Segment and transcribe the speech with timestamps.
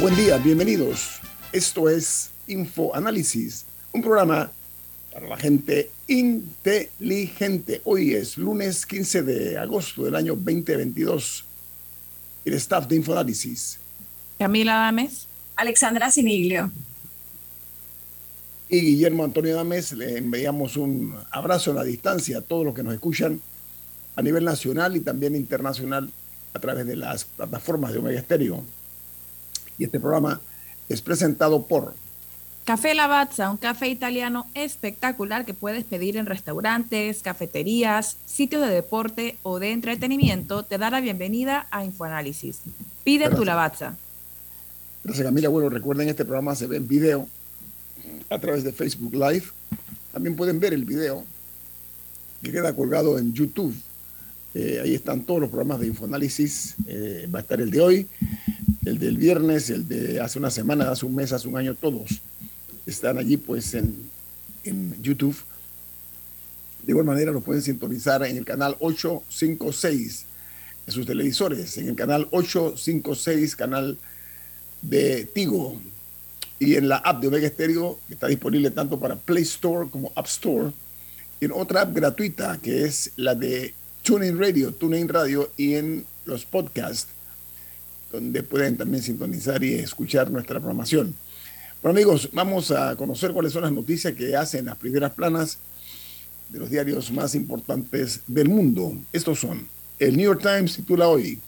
[0.00, 1.18] Buen día, bienvenidos.
[1.52, 4.50] Esto es Infoanálisis, un programa
[5.12, 7.80] para la gente inteligente.
[7.84, 11.44] Hoy es lunes 15 de agosto del año 2022.
[12.44, 13.80] El staff de Infoanálisis.
[14.38, 15.26] Camila Dames.
[15.56, 16.70] Alexandra Siniglio.
[18.68, 22.84] Y Guillermo Antonio Dames, le enviamos un abrazo a la distancia a todos los que
[22.84, 23.40] nos escuchan
[24.14, 26.08] a nivel nacional y también internacional
[26.54, 28.77] a través de las plataformas de Omega Stereo
[29.78, 30.40] y este programa
[30.88, 31.94] es presentado por
[32.64, 39.38] Café Lavazza, un café italiano espectacular que puedes pedir en restaurantes, cafeterías, sitios de deporte
[39.42, 42.60] o de entretenimiento, te da la bienvenida a Infoanálisis.
[43.04, 43.38] Pide Gracias.
[43.38, 43.96] tu Lavazza.
[45.02, 45.48] Gracias Camila.
[45.48, 47.26] Bueno, recuerden este programa se ve en video
[48.28, 49.44] a través de Facebook Live.
[50.12, 51.24] También pueden ver el video
[52.42, 53.74] que queda colgado en YouTube.
[54.54, 56.74] Eh, ahí están todos los programas de Infoanálisis.
[56.86, 58.08] Eh, va a estar el de hoy,
[58.88, 62.20] el del viernes, el de hace una semana, hace un mes, hace un año, todos
[62.86, 64.08] están allí pues en,
[65.00, 65.36] YouTube.
[66.82, 70.26] De igual manera lo pueden sintonizar en el canal 856
[70.86, 73.96] en sus televisores, en el canal 856, canal
[74.82, 75.80] de Tigo
[76.58, 80.12] y en la app de Omega Stereo, que está disponible tanto para Play Store como
[80.14, 80.72] App Store,
[81.40, 86.04] y en otra app gratuita que es la de TuneIn Radio, TuneIn Radio y en
[86.26, 87.08] los podcasts,
[88.10, 91.14] donde pueden también sintonizar y escuchar nuestra programación.
[91.82, 95.58] Bueno amigos, vamos a conocer cuáles son las noticias que hacen las primeras planas
[96.48, 98.96] de los diarios más importantes del mundo.
[99.12, 101.38] Estos son, el New York Times titula hoy,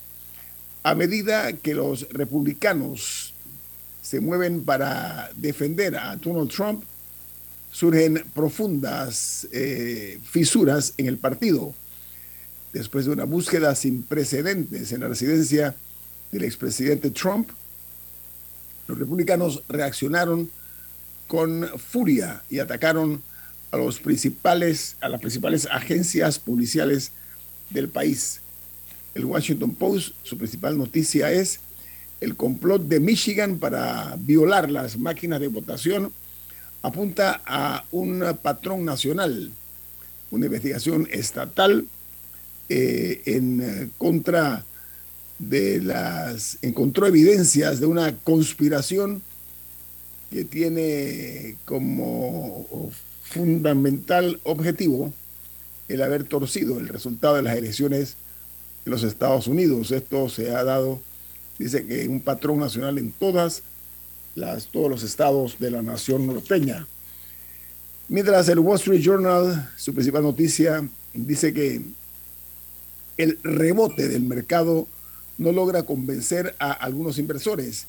[0.82, 3.34] a medida que los republicanos
[4.02, 6.84] se mueven para defender a Donald Trump,
[7.72, 11.74] surgen profundas eh, fisuras en el partido.
[12.72, 15.74] Después de una búsqueda sin precedentes en la residencia
[16.30, 17.50] del expresidente Trump,
[18.86, 20.50] los republicanos reaccionaron
[21.26, 23.22] con furia y atacaron
[23.70, 27.12] a los principales a las principales agencias policiales
[27.70, 28.40] del país.
[29.14, 31.60] El Washington Post, su principal noticia es
[32.20, 36.12] el complot de Michigan para violar las máquinas de votación
[36.82, 39.50] apunta a un patrón nacional,
[40.30, 41.86] una investigación estatal
[42.68, 44.64] eh, en contra
[45.40, 49.22] de las encontró evidencias de una conspiración
[50.30, 52.92] que tiene como
[53.22, 55.12] fundamental objetivo
[55.88, 58.16] el haber torcido el resultado de las elecciones
[58.84, 59.90] en los Estados Unidos.
[59.90, 61.00] Esto se ha dado,
[61.58, 63.62] dice que un patrón nacional en todas
[64.34, 66.86] las, todos los estados de la nación norteña.
[68.08, 71.80] Mientras el Wall Street Journal, su principal noticia, dice que
[73.16, 74.86] el rebote del mercado
[75.40, 77.86] no logra convencer a algunos inversores.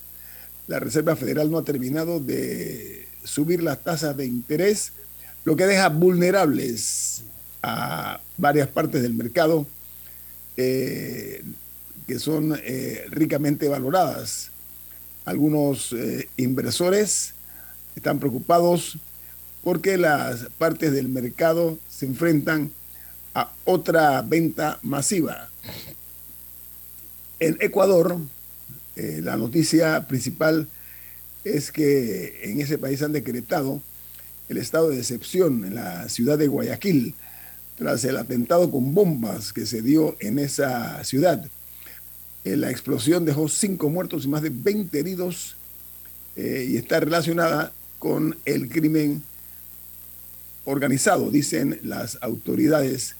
[0.67, 4.93] La Reserva Federal no ha terminado de subir las tasas de interés,
[5.43, 7.23] lo que deja vulnerables
[7.61, 9.67] a varias partes del mercado
[10.55, 11.43] eh,
[12.07, 14.51] que son eh, ricamente valoradas.
[15.25, 17.33] Algunos eh, inversores
[17.97, 18.97] están preocupados
[19.61, 22.71] porque las partes del mercado se enfrentan
[23.33, 25.49] a otra venta masiva.
[27.41, 28.19] En Ecuador,
[28.95, 30.67] eh, la noticia principal
[31.43, 33.81] es que en ese país han decretado
[34.47, 37.15] el estado de excepción en la ciudad de Guayaquil
[37.79, 41.43] tras el atentado con bombas que se dio en esa ciudad.
[42.43, 45.55] Eh, la explosión dejó cinco muertos y más de 20 heridos
[46.35, 49.23] eh, y está relacionada con el crimen
[50.65, 53.15] organizado, dicen las autoridades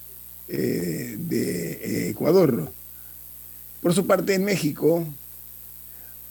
[0.47, 2.71] de Ecuador.
[3.81, 5.05] Por su parte, en México,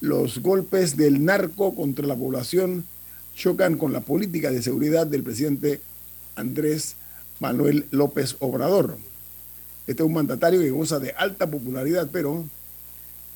[0.01, 2.85] los golpes del narco contra la población
[3.35, 5.81] chocan con la política de seguridad del presidente
[6.37, 6.95] Andrés
[7.41, 8.99] Manuel López Obrador.
[9.87, 12.47] Este es un mandatario que goza de alta popularidad, pero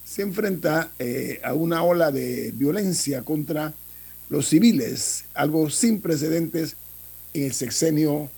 [0.05, 3.75] se enfrenta eh, a una ola de violencia contra
[4.29, 6.77] los civiles, algo sin precedentes
[7.33, 8.31] en el sexenio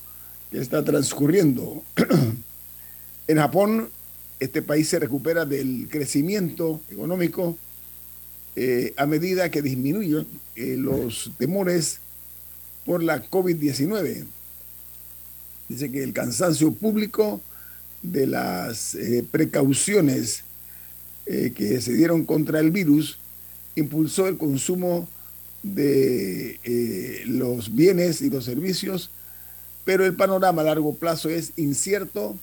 [0.50, 1.82] que está transcurriendo.
[3.28, 3.90] en Japón,
[4.40, 7.56] este país se recupera del crecimiento económico
[8.54, 11.98] eh, a medida que disminuyen eh, los temores
[12.84, 14.24] por la COVID-19.
[15.68, 17.40] Dice que el cansancio público
[18.02, 20.44] de las eh, precauciones
[21.26, 23.18] que se dieron contra el virus
[23.74, 25.08] impulsó el consumo
[25.64, 26.60] de
[27.26, 29.10] los bienes y los servicios,
[29.84, 32.38] pero el panorama a largo plazo es incierto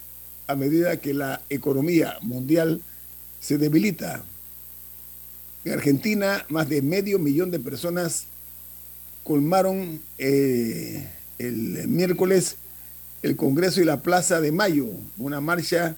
[0.48, 2.82] a medida que la economía mundial
[3.40, 4.24] se debilita.
[5.66, 8.26] En Argentina, más de medio millón de personas
[9.24, 11.08] colmaron eh,
[11.38, 12.58] el miércoles
[13.22, 14.88] el Congreso y la Plaza de Mayo,
[15.18, 15.96] una marcha,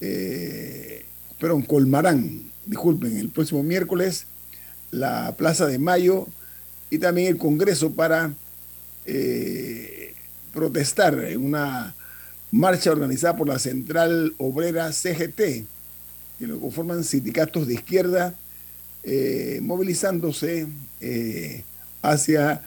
[0.00, 1.04] eh,
[1.38, 4.26] perdón, colmarán, disculpen, el próximo miércoles
[4.90, 6.26] la Plaza de Mayo
[6.90, 8.32] y también el Congreso para
[9.04, 10.14] eh,
[10.52, 11.94] protestar en una
[12.50, 15.66] marcha organizada por la Central Obrera CGT,
[16.38, 18.34] que lo conforman sindicatos de izquierda
[19.08, 20.66] eh, movilizándose
[21.00, 21.62] eh,
[22.02, 22.60] hacia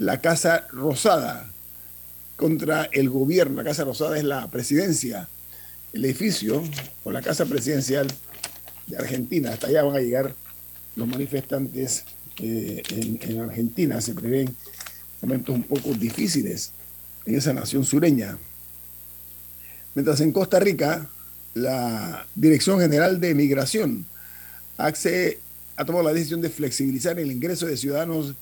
[0.00, 1.48] la Casa Rosada
[2.34, 3.58] contra el gobierno.
[3.58, 5.28] La Casa Rosada es la presidencia,
[5.92, 6.64] el edificio
[7.04, 8.08] o la Casa Presidencial
[8.88, 9.52] de Argentina.
[9.52, 10.34] Hasta allá van a llegar
[10.96, 12.04] los manifestantes
[12.38, 14.00] eh, en, en, Argentina.
[14.00, 14.52] Se prevén
[15.22, 16.72] momentos un poco difíciles
[17.24, 18.36] en esa nación sureña.
[19.94, 21.08] Mientras en Costa Rica,
[21.54, 24.06] la Dirección General de Migración
[24.76, 28.34] ha tomado la decisión de flexibilizar el ingreso de ciudadanos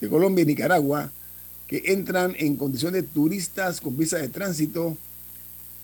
[0.00, 1.10] de Colombia y Nicaragua
[1.66, 4.96] que entran en condición de turistas con visa de tránsito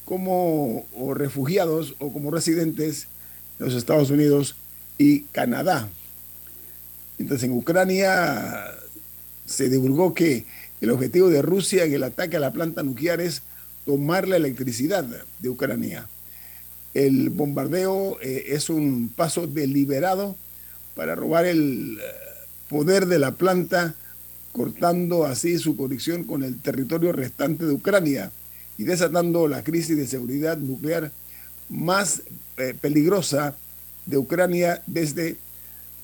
[0.04, 3.08] como refugiados o como residentes
[3.58, 4.54] en los Estados Unidos
[4.98, 5.88] y Canadá.
[7.18, 8.66] Entonces en Ucrania
[9.46, 10.46] se divulgó que
[10.80, 13.42] el objetivo de Rusia en el ataque a la planta nuclear es
[13.88, 15.02] tomar la electricidad
[15.38, 16.06] de Ucrania.
[16.92, 20.36] El bombardeo eh, es un paso deliberado
[20.94, 22.04] para robar el eh,
[22.68, 23.94] poder de la planta,
[24.52, 28.30] cortando así su conexión con el territorio restante de Ucrania
[28.76, 31.10] y desatando la crisis de seguridad nuclear
[31.70, 32.20] más
[32.58, 33.56] eh, peligrosa
[34.04, 35.38] de Ucrania desde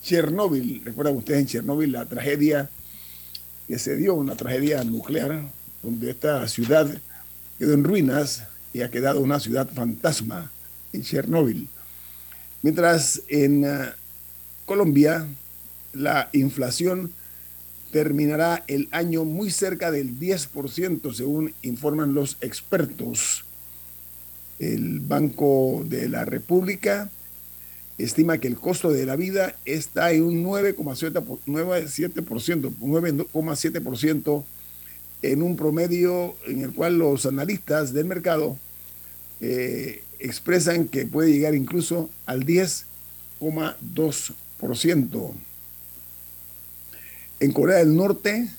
[0.03, 0.81] Chernóbil.
[0.87, 2.71] Recuerdan ustedes en Chernóbil la tragedia
[3.69, 5.43] que se dio, una tragedia nuclear,
[5.83, 6.89] donde esta ciudad
[7.59, 10.51] quedó en ruinas y ha quedado una ciudad fantasma
[10.93, 11.69] en Chernóbil.
[12.63, 13.93] Mientras en eh,
[14.65, 15.27] Colombia,
[15.93, 17.13] la inflación
[17.93, 23.45] terminará el año muy cerca del 10%, según informan los expertos.
[24.59, 27.11] El Banco de la República
[27.99, 34.45] estima que el costo de la vida está en un 9,7%, 9,7%
[35.33, 38.59] en un promedio en el cual los analistas del mercado
[39.41, 45.33] eh, expresan que puede llegar incluso al 10,2%.
[47.41, 48.51] En Corea del Norte,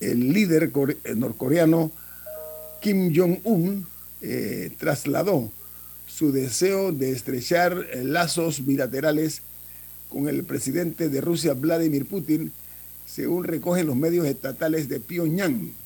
[0.00, 0.72] el líder
[1.14, 1.92] norcoreano
[2.80, 3.86] Kim Jong-un
[4.22, 5.52] eh, trasladó
[6.06, 9.42] su deseo de estrechar lazos bilaterales
[10.08, 12.52] con el presidente de Rusia, Vladimir Putin,
[13.06, 15.83] según recogen los medios estatales de Pyongyang.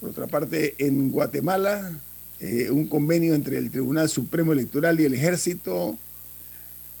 [0.00, 1.98] Por otra parte, en Guatemala,
[2.40, 5.98] eh, un convenio entre el Tribunal Supremo Electoral y el Ejército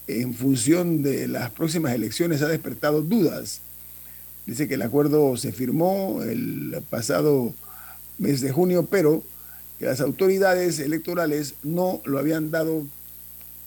[0.08, 3.60] en función de las próximas elecciones ha despertado dudas.
[4.46, 7.54] Dice que el acuerdo se firmó el pasado
[8.18, 9.22] mes de junio, pero
[9.78, 12.84] que las autoridades electorales no lo habían dado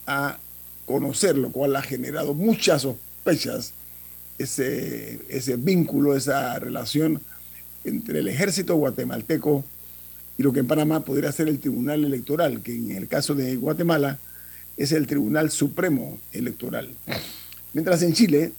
[0.08, 0.40] a
[0.86, 3.74] conocer, lo cual ha generado muchas sospechas,
[4.40, 7.22] ese, ese vínculo, esa relación
[7.84, 9.64] entre el ejército guatemalteco
[10.38, 13.56] y lo que en Panamá podría ser el Tribunal Electoral, que en el caso de
[13.56, 14.20] Guatemala
[14.78, 16.90] es el Tribunal Supremo Electoral.
[17.74, 18.52] Mientras en Chile,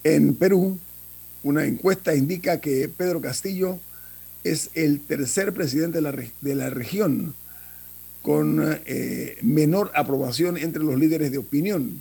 [0.03, 0.79] En Perú,
[1.43, 3.79] una encuesta indica que Pedro Castillo
[4.51, 7.35] es el tercer presidente de la, de la región
[8.23, 11.97] con eh, menor aprobación entre los líderes de opinión.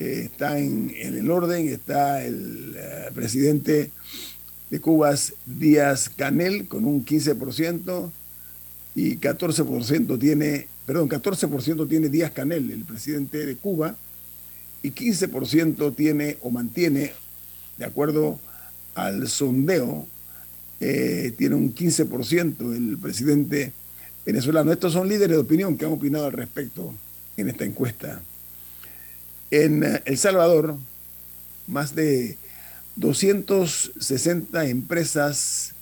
[0.00, 3.92] Eh, está en, el orden, está el eh, presidente
[4.68, 5.14] de Cuba,
[5.46, 8.10] Díaz Canel, con un 15%,
[8.96, 13.94] y 14% tiene, perdón, 14% tiene Díaz Canel, el presidente de Cuba,
[14.82, 17.12] y 15% tiene o mantiene
[17.78, 18.40] de acuerdo
[18.94, 20.08] al sondeo,
[20.80, 23.72] eh, tiene un 15% el presidente
[24.24, 24.72] venezolano.
[24.72, 26.94] Estos son líderes de opinión que han opinado al respecto
[27.36, 28.20] en esta encuesta.
[29.50, 30.76] En eh, El Salvador,
[31.66, 32.36] más de
[32.96, 35.72] 260 empresas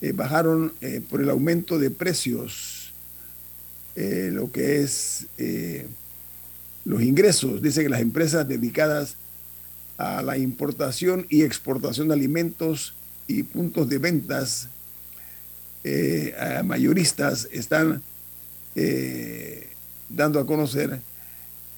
[0.00, 0.72] eh, bajaron
[1.08, 2.92] por el aumento de precios,
[3.96, 5.26] lo que es
[6.84, 7.62] los ingresos.
[7.62, 9.16] Dice que las empresas dedicadas
[9.96, 12.95] a la importación y exportación de alimentos
[13.28, 14.68] y puntos de ventas
[15.88, 18.02] eh, mayoristas están
[18.74, 19.68] eh,
[20.08, 21.00] dando a conocer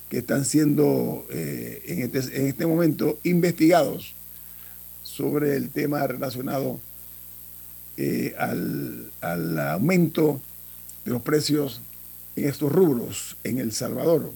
[0.08, 4.14] que están siendo eh, en, este, en, este, momento investigados
[5.02, 6.80] sobre el tema relacionado
[8.38, 10.40] al, al aumento
[11.04, 11.82] de los precios
[12.36, 14.32] en estos rubros en El Salvador.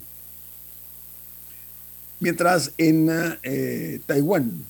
[2.20, 3.08] Mientras en
[4.04, 4.64] Taiwán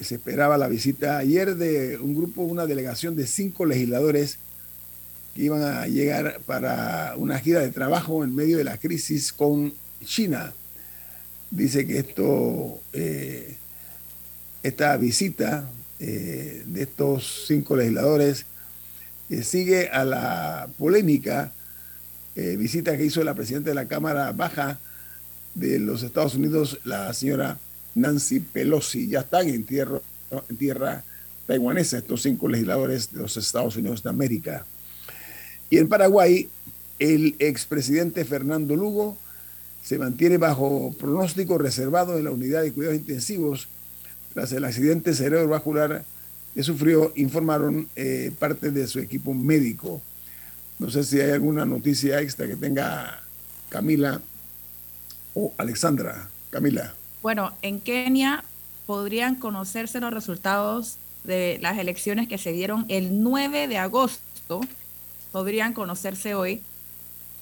[0.00, 4.38] se esperaba la visita ayer de un grupo, una delegación de cinco legisladores
[5.34, 9.72] que iban a llegar para una gira de trabajo en medio de la crisis con
[10.04, 10.52] China.
[11.50, 13.56] Dice que esto, eh,
[14.62, 18.46] esta visita eh, de estos cinco legisladores
[19.42, 21.52] sigue a la polémica
[22.34, 24.78] visita que hizo la presidenta de la Cámara Baja,
[25.54, 27.58] de los Estados Unidos, la señora
[28.00, 29.08] Nancy Pelosi.
[29.08, 30.00] Ya están en tierra,
[30.48, 31.04] en tierra
[31.46, 34.66] taiwanesa estos cinco legisladores de los Estados Unidos de América.
[35.70, 36.48] Y en Paraguay,
[36.98, 39.16] el expresidente Fernando Lugo
[39.82, 43.68] se mantiene bajo pronóstico reservado en la unidad de cuidados intensivos
[44.34, 46.04] tras el accidente cerebrovascular
[46.54, 50.02] que sufrió, informaron eh, parte de su equipo médico.
[50.78, 53.22] No sé si hay alguna noticia extra que tenga
[53.68, 54.20] Camila
[55.56, 56.97] Alexandra, Camila.
[57.22, 58.44] Bueno, en Kenia
[58.86, 64.60] podrían conocerse los resultados de las elecciones que se dieron el 9 de agosto,
[65.32, 66.62] podrían conocerse hoy.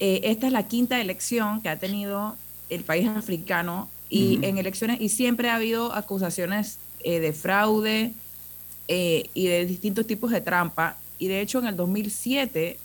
[0.00, 2.37] Eh, esta es la quinta elección que ha tenido
[2.68, 8.12] el país africano y en elecciones y siempre ha habido acusaciones eh, de fraude
[8.88, 10.97] eh, y de distintos tipos de trampa.
[11.18, 12.78] Y de hecho en el 2007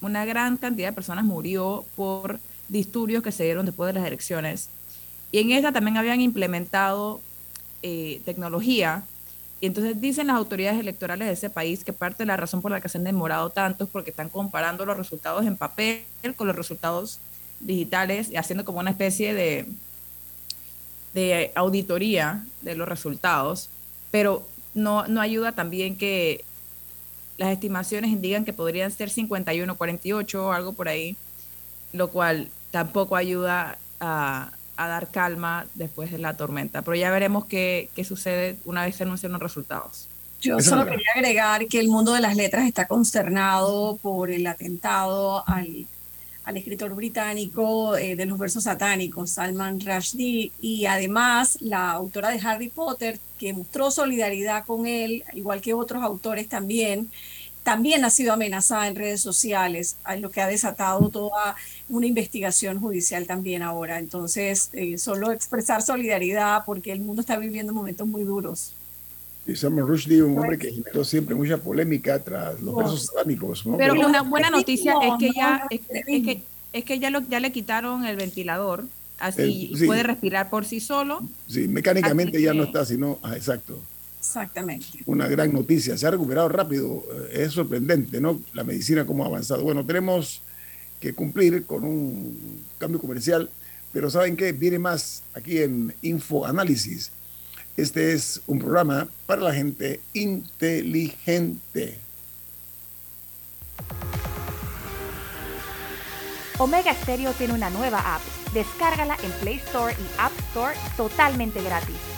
[0.00, 4.70] una gran cantidad de personas murió por disturbios que se dieron después de las elecciones.
[5.30, 7.20] Y en esta también habían implementado
[7.82, 9.04] eh, tecnología.
[9.60, 12.70] Y entonces dicen las autoridades electorales de ese país que parte de la razón por
[12.70, 16.04] la que se han demorado tanto es porque están comparando los resultados en papel
[16.36, 17.18] con los resultados
[17.60, 19.66] digitales y haciendo como una especie de,
[21.12, 23.68] de auditoría de los resultados.
[24.10, 26.44] Pero no, no ayuda también que
[27.36, 31.16] las estimaciones indican que podrían ser 51, 48 o algo por ahí,
[31.92, 34.50] lo cual tampoco ayuda a,
[34.86, 36.82] dar calma después de la tormenta.
[36.82, 40.08] Pero ya veremos qué, sucede una vez se anuncien los resultados.
[40.40, 45.42] Yo solo quería agregar que el mundo de las letras está consternado por el atentado
[45.48, 45.86] al,
[46.54, 52.68] escritor británico eh, de los versos satánicos, Salman Rushdie, y además la autora de Harry
[52.68, 57.10] Potter, que mostró solidaridad con él, igual que otros autores también,
[57.68, 61.54] también ha sido amenazada en redes sociales, lo que ha desatado toda
[61.90, 63.98] una investigación judicial también ahora.
[63.98, 68.72] Entonces, eh, solo expresar solidaridad porque el mundo está viviendo momentos muy duros.
[69.46, 73.62] Y Salman Rushdie, un hombre que generó siempre mucha polémica tras los versos satánicos.
[73.76, 77.52] Pero una buena noticia es que ya, es, que, es que ya, lo, ya le
[77.52, 78.86] quitaron el ventilador,
[79.18, 81.20] así puede respirar por sí solo.
[81.46, 83.78] Sí, mecánicamente ya no está, sino, ah, exacto.
[84.28, 84.86] Exactamente.
[85.06, 88.40] Una gran noticia, se ha recuperado rápido, eh, es sorprendente, ¿no?
[88.54, 89.62] La medicina cómo ha avanzado.
[89.62, 90.42] Bueno, tenemos
[91.00, 93.48] que cumplir con un cambio comercial,
[93.92, 94.52] pero ¿saben qué?
[94.52, 97.10] Viene más aquí en Info Análisis
[97.78, 101.96] este es un programa para la gente inteligente.
[106.58, 108.22] Omega Stereo tiene una nueva app.
[108.52, 112.17] Descárgala en Play Store y App Store totalmente gratis.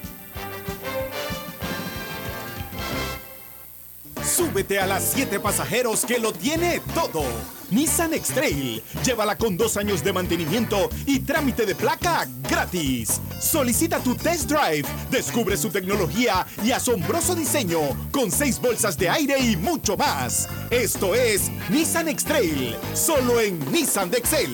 [4.51, 7.23] Súbete a las 7 pasajeros que lo tiene todo.
[7.69, 8.83] Nissan X-Trail.
[9.05, 13.21] Llévala con dos años de mantenimiento y trámite de placa gratis.
[13.39, 14.85] Solicita tu test drive.
[15.09, 17.79] Descubre su tecnología y asombroso diseño
[18.11, 20.49] con seis bolsas de aire y mucho más.
[20.69, 22.75] Esto es Nissan X-Trail.
[22.93, 24.53] Solo en Nissan de Excel.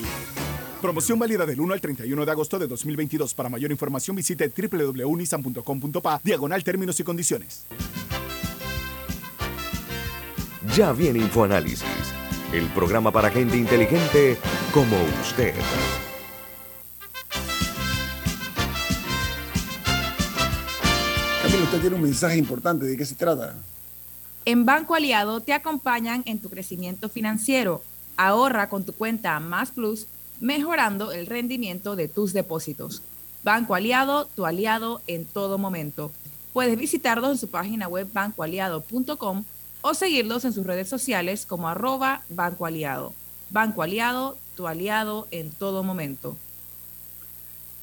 [0.80, 3.34] Promoción válida del 1 al 31 de agosto de 2022.
[3.34, 7.66] Para mayor información visite www.nissan.com.pa diagonal términos y condiciones.
[10.74, 12.12] Ya viene InfoAnálisis,
[12.52, 14.36] el programa para gente inteligente
[14.72, 15.54] como usted.
[21.42, 22.84] Camilo, usted tiene un mensaje importante.
[22.84, 23.54] ¿De qué se trata?
[24.44, 27.82] En Banco Aliado te acompañan en tu crecimiento financiero.
[28.16, 30.06] Ahorra con tu cuenta Más Plus,
[30.40, 33.02] mejorando el rendimiento de tus depósitos.
[33.42, 36.12] Banco Aliado, tu aliado en todo momento.
[36.52, 39.44] Puedes visitarlos en su página web bancoaliado.com
[39.80, 43.14] o seguirlos en sus redes sociales como arroba Banco Aliado.
[43.50, 46.36] Banco Aliado, tu aliado en todo momento.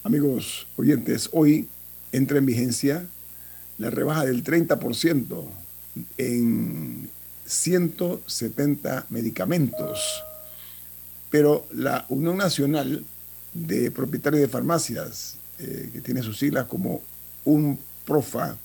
[0.04, 1.68] Amigos oyentes, hoy
[2.12, 3.06] entra en vigencia
[3.78, 5.44] la rebaja del 30%
[6.18, 7.10] en
[7.46, 10.24] 170 medicamentos,
[11.30, 13.04] pero la Unión Nacional
[13.54, 17.02] de Propietarios de Farmacias, eh, que tiene sus siglas como
[17.46, 18.58] un PROFA,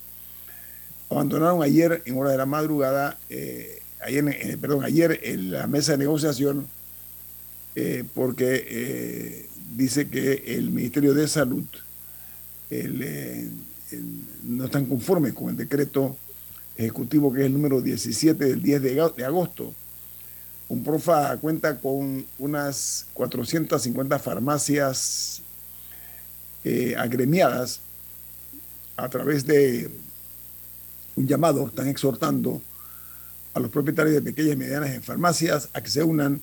[1.10, 5.92] abandonaron ayer en hora de la madrugada, eh, ayer, eh, perdón, ayer en la mesa
[5.92, 6.68] de negociación,
[7.74, 11.64] eh, porque dice que el Ministerio de Salud
[14.44, 16.16] no están conformes con el decreto
[16.76, 19.74] ejecutivo que es el número 17 del 10 de, agosto.
[20.68, 25.42] Un profa cuenta con unas 450 farmacias
[26.96, 27.80] agremiadas
[28.96, 29.90] a través de
[31.20, 32.62] un llamado, están exhortando
[33.52, 36.40] a los propietarios de pequeñas y medianas farmacias a que se unan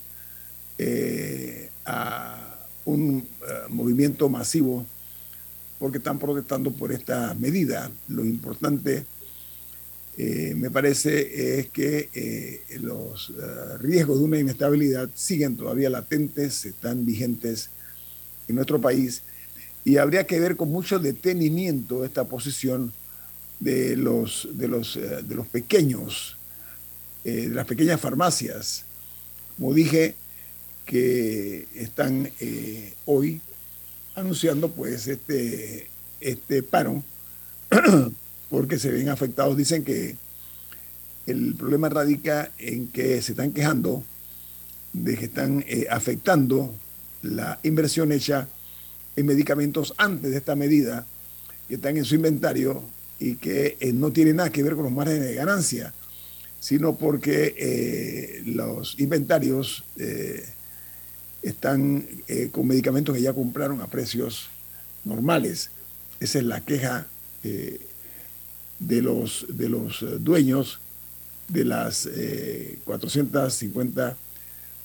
[0.78, 4.86] eh, a un eh, movimiento masivo
[5.80, 7.90] porque están protestando por esta medida.
[8.08, 9.06] Lo importante,
[10.18, 13.32] eh, me parece, es que los
[13.80, 17.70] riesgos de una inestabilidad siguen todavía latentes, están vigentes
[18.48, 19.22] en nuestro país
[19.86, 22.92] y habría que ver con mucho detenimiento esta posición
[23.60, 26.38] de los, de los, eh, de los pequeños,
[27.24, 28.86] eh, de las pequeñas farmacias,
[29.58, 30.16] como dije,
[30.86, 33.42] que están eh, hoy
[34.16, 35.90] anunciando pues este,
[36.22, 37.04] este paro
[38.50, 39.58] porque se ven afectados.
[39.58, 40.16] Dicen que
[41.26, 44.04] el problema radica en que se están quejando
[44.94, 46.74] de que están afectando
[47.22, 48.48] la inversión hecha
[49.16, 51.06] en medicamentos antes de esta medida,
[51.68, 52.84] que están en su inventario
[53.20, 55.94] y que eh, no tiene nada que ver con los márgenes de ganancia,
[56.60, 59.84] sino porque eh, los inventarios
[61.42, 62.06] están
[62.52, 64.50] con medicamentos que ya compraron a precios
[65.06, 65.70] normales.
[66.20, 67.08] Esa es la queja
[67.44, 70.80] de los, de los dueños
[71.48, 72.10] de las
[72.86, 74.18] 450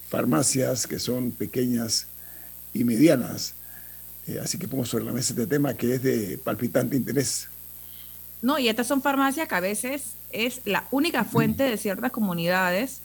[0.08, 2.06] farmacias que son pequeñas
[2.74, 3.54] y medianas.
[4.26, 7.48] Eh, así que pongo sobre la mesa este tema que es de palpitante interés.
[8.42, 13.00] No, y estas son farmacias que a veces es la única fuente de ciertas comunidades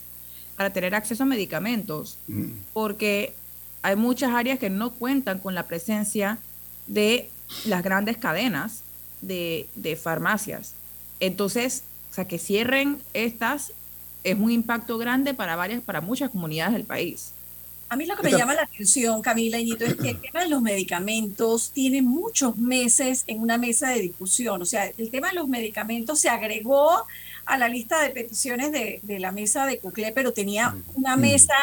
[0.56, 2.18] para tener acceso a medicamentos,
[2.72, 3.32] porque
[3.82, 6.38] hay muchas áreas que no cuentan con la presencia
[6.88, 7.30] de
[7.64, 8.82] las grandes cadenas
[9.20, 10.74] de, de farmacias.
[11.20, 13.72] Entonces, o sea, que cierren estas
[14.24, 17.32] es un impacto grande para varias, para muchas comunidades del país.
[17.90, 20.48] A mí lo que me llama la atención, Camila Iñito, es que el tema de
[20.48, 24.60] los medicamentos tiene muchos meses en una mesa de discusión.
[24.60, 27.06] O sea, el tema de los medicamentos se agregó
[27.46, 31.54] a la lista de peticiones de, de la mesa de Cuclé, pero tenía una mesa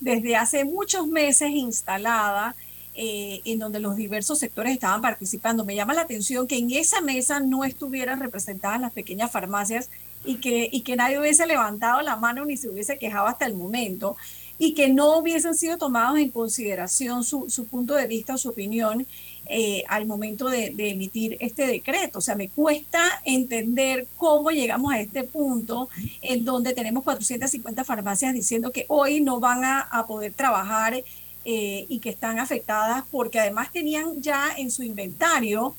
[0.00, 2.56] desde hace muchos meses instalada
[2.96, 5.64] eh, en donde los diversos sectores estaban participando.
[5.64, 9.90] Me llama la atención que en esa mesa no estuvieran representadas las pequeñas farmacias
[10.24, 13.54] y que, y que nadie hubiese levantado la mano ni se hubiese quejado hasta el
[13.54, 14.16] momento
[14.58, 18.50] y que no hubiesen sido tomados en consideración su, su punto de vista o su
[18.50, 19.06] opinión
[19.46, 22.18] eh, al momento de, emitir este decreto.
[22.18, 25.88] O sea, me cuesta entender cómo llegamos a este punto
[26.22, 31.02] en donde tenemos 450 farmacias diciendo que hoy no van a, a poder trabajar
[31.44, 35.74] eh, y que están afectadas porque además tenían ya en su inventario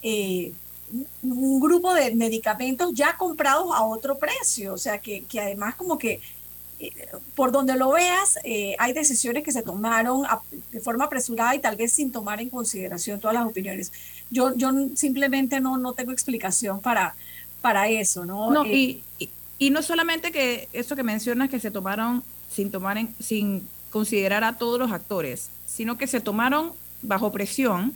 [0.00, 0.52] eh,
[1.22, 5.98] un grupo de medicamentos ya comprados a otro precio, o sea que, que además como
[5.98, 6.20] que
[7.34, 10.24] por donde lo veas, eh, hay decisiones que se tomaron
[10.72, 13.92] de forma apresurada y tal vez sin tomar en consideración todas las opiniones.
[14.30, 17.14] Yo, yo simplemente no, no tengo explicación para,
[17.60, 18.50] para eso, ¿no?
[18.50, 22.98] no eh, y, y, no solamente que eso que mencionas que se tomaron sin tomar
[22.98, 27.92] en, sin considerar a todos los actores, sino que se tomaron bajo presión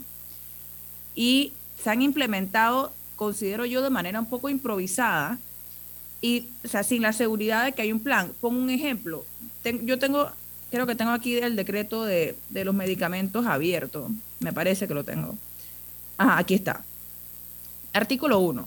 [1.14, 5.38] y se han implementado, considero yo, de manera un poco improvisada
[6.22, 8.32] y, o sea, sin la seguridad de que hay un plan.
[8.40, 9.26] Pongo un ejemplo.
[9.82, 10.30] yo tengo,
[10.70, 14.08] creo que tengo aquí el decreto de, de los medicamentos abierto.
[14.40, 15.36] Me parece que lo tengo.
[16.16, 16.84] Ajá, aquí está.
[17.92, 18.66] Artículo 1.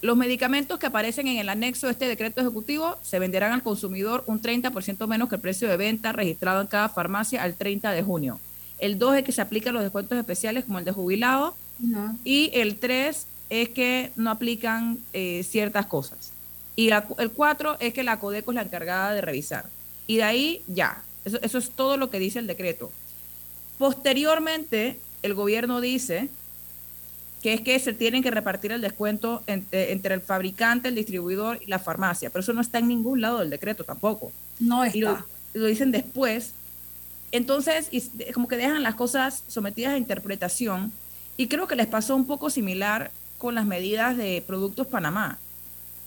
[0.00, 4.22] Los medicamentos que aparecen en el anexo de este decreto ejecutivo se venderán al consumidor
[4.26, 8.02] un 30% menos que el precio de venta registrado en cada farmacia al 30 de
[8.02, 8.38] junio.
[8.78, 11.56] El 2 es que se aplican los descuentos especiales como el de jubilado,
[12.24, 16.32] y el 3 es que no aplican eh, ciertas cosas.
[16.78, 19.64] Y el 4 es que la Codeco es la encargada de revisar.
[20.06, 22.92] Y de ahí ya, eso, eso es todo lo que dice el decreto.
[23.78, 26.28] Posteriormente, el gobierno dice
[27.42, 31.58] que es que se tienen que repartir el descuento entre, entre, el fabricante, el distribuidor
[31.60, 34.30] y la farmacia, pero eso no está en ningún lado del decreto tampoco.
[34.60, 34.96] No está.
[34.96, 35.18] Y lo,
[35.54, 36.52] lo dicen después.
[37.32, 40.92] Entonces, y como que dejan las cosas sometidas a interpretación
[41.36, 45.38] y creo que les pasó un poco similar con las medidas de Productos Panamá,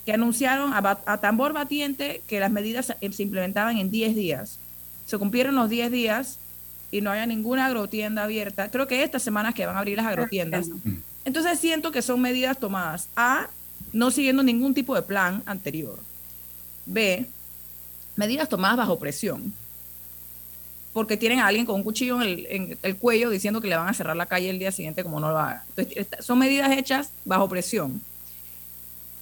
[0.06, 4.60] que anunciaron a, a tambor batiente que las medidas se implementaban en 10 días.
[5.06, 6.38] Se cumplieron los 10 días
[6.92, 8.70] y no había ninguna agrotienda abierta.
[8.70, 10.70] Creo que estas semanas que van a abrir las agrotiendas.
[11.26, 13.48] Entonces siento que son medidas tomadas A,
[13.94, 16.00] no siguiendo ningún tipo de plan anterior.
[16.86, 17.26] B,
[18.16, 19.54] medidas tomadas bajo presión
[20.94, 23.78] porque tienen a alguien con un cuchillo en el, en el, cuello diciendo que le
[23.78, 25.64] van a cerrar la calle el día siguiente como no lo haga.
[25.76, 28.02] Entonces, son medidas hechas bajo presión.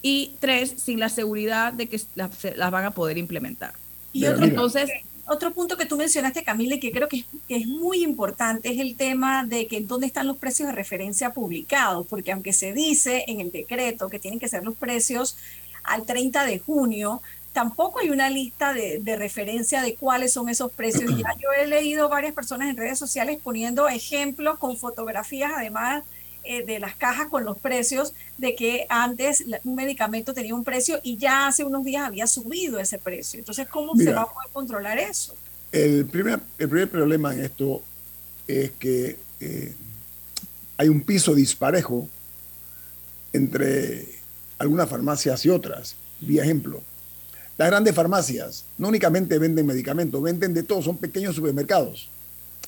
[0.02, 3.74] Y tres, sin la seguridad de que las, las van a poder implementar.
[4.14, 4.90] Y otro, entonces,
[5.28, 8.72] otro punto que tú mencionaste, Camila, y que creo que es, que es, muy importante,
[8.72, 12.74] es el tema de que dónde están los precios de referencia publicados, porque aunque se
[12.74, 15.38] dice en el decreto que tienen que ser los precios
[15.84, 17.22] al 30 de junio,
[17.54, 21.12] tampoco hay una lista de, de, referencia de cuáles son esos precios.
[21.18, 26.04] Ya yo he leído varias personas en redes sociales poniendo ejemplos con fotografías, además
[26.52, 31.00] eh, de las cajas con los precios, de que antes un medicamento tenía un precio
[31.04, 33.38] y ya hace unos días había subido ese precio.
[33.38, 35.36] Entonces, ¿cómo Mira, se va a poder controlar eso?
[35.72, 37.84] El primer, el primer problema en esto
[38.48, 39.76] es que eh,
[40.76, 42.10] hay un piso disparejo
[43.32, 44.08] entre
[44.58, 45.98] algunas farmacias y otras.
[46.20, 46.82] Vía ejemplo,
[47.60, 52.10] las grandes farmacias no únicamente venden medicamentos, venden de todo, son pequeños supermercados.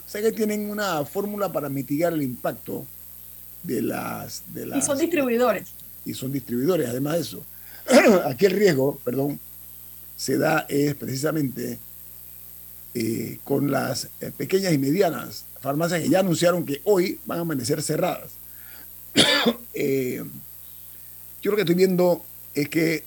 [0.05, 2.85] O sea que tienen una fórmula para mitigar el impacto
[3.63, 4.43] de las...
[4.53, 5.69] De las y son distribuidores.
[6.05, 6.89] y son distribuidores.
[6.89, 7.45] Además de eso,
[8.25, 9.39] aquí el riesgo, perdón,
[10.15, 11.79] se da es precisamente
[12.93, 17.41] eh, con las eh, pequeñas y medianas farmacias que ya anunciaron que hoy van a
[17.41, 18.31] amanecer cerradas.
[19.73, 20.21] Eh,
[21.41, 23.05] yo lo que estoy viendo es que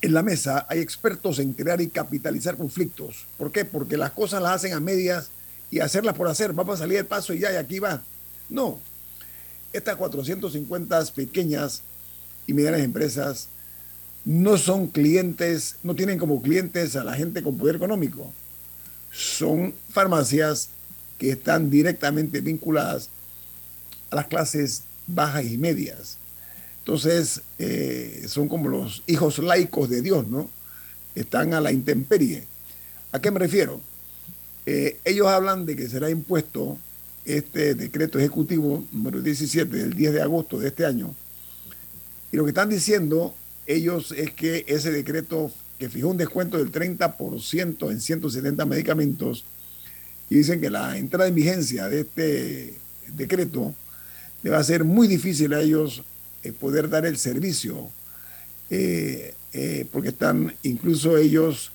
[0.00, 3.24] en la mesa hay expertos en crear y capitalizar conflictos.
[3.38, 3.64] ¿Por qué?
[3.64, 5.30] Porque las cosas las hacen a medias
[5.70, 6.52] y hacerlas por hacer.
[6.52, 8.02] Vamos a salir del paso y ya, y aquí va.
[8.50, 8.80] No.
[9.74, 11.82] Estas 450 pequeñas
[12.46, 13.48] y medianas empresas
[14.24, 18.32] no son clientes, no tienen como clientes a la gente con poder económico.
[19.10, 20.68] Son farmacias
[21.18, 23.10] que están directamente vinculadas
[24.10, 26.18] a las clases bajas y medias.
[26.78, 30.48] Entonces, eh, son como los hijos laicos de Dios, ¿no?
[31.16, 32.44] Están a la intemperie.
[33.10, 33.80] ¿A qué me refiero?
[34.66, 36.78] Eh, ellos hablan de que será impuesto
[37.24, 41.14] este decreto ejecutivo número 17 del 10 de agosto de este año.
[42.32, 43.34] Y lo que están diciendo
[43.66, 49.44] ellos es que ese decreto que fijó un descuento del 30% en 170 medicamentos
[50.30, 52.74] y dicen que la entrada en vigencia de este
[53.16, 53.74] decreto
[54.42, 56.02] le va a ser muy difícil a ellos
[56.42, 57.90] eh, poder dar el servicio,
[58.68, 61.70] eh, eh, porque están incluso ellos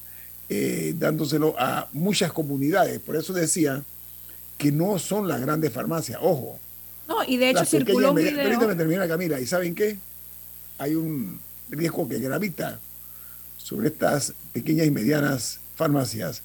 [0.96, 3.00] dándoselo a muchas comunidades.
[3.00, 3.84] Por eso decía
[4.60, 6.60] que no son las grandes farmacias, ojo.
[7.08, 8.36] No, y de hecho circuló un video...
[8.36, 9.98] Permítame terminar, Camila, ¿y saben qué?
[10.78, 12.80] Hay un riesgo que gravita
[13.58, 16.44] sobre estas pequeñas y medianas farmacias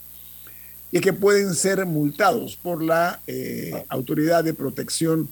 [0.95, 5.29] y es que pueden ser multados por la eh, Autoridad de Protección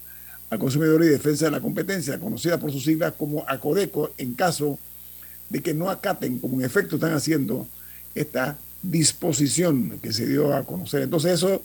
[0.50, 4.80] al Consumidor y Defensa de la Competencia, conocida por sus siglas como ACODECO, en caso
[5.50, 7.68] de que no acaten, como en efecto están haciendo,
[8.12, 11.02] esta disposición que se dio a conocer.
[11.02, 11.62] Entonces eso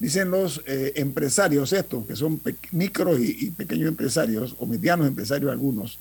[0.00, 2.40] dicen los eh, empresarios estos, que son
[2.72, 5.98] micros y pequeños empresarios, o medianos empresarios algunos,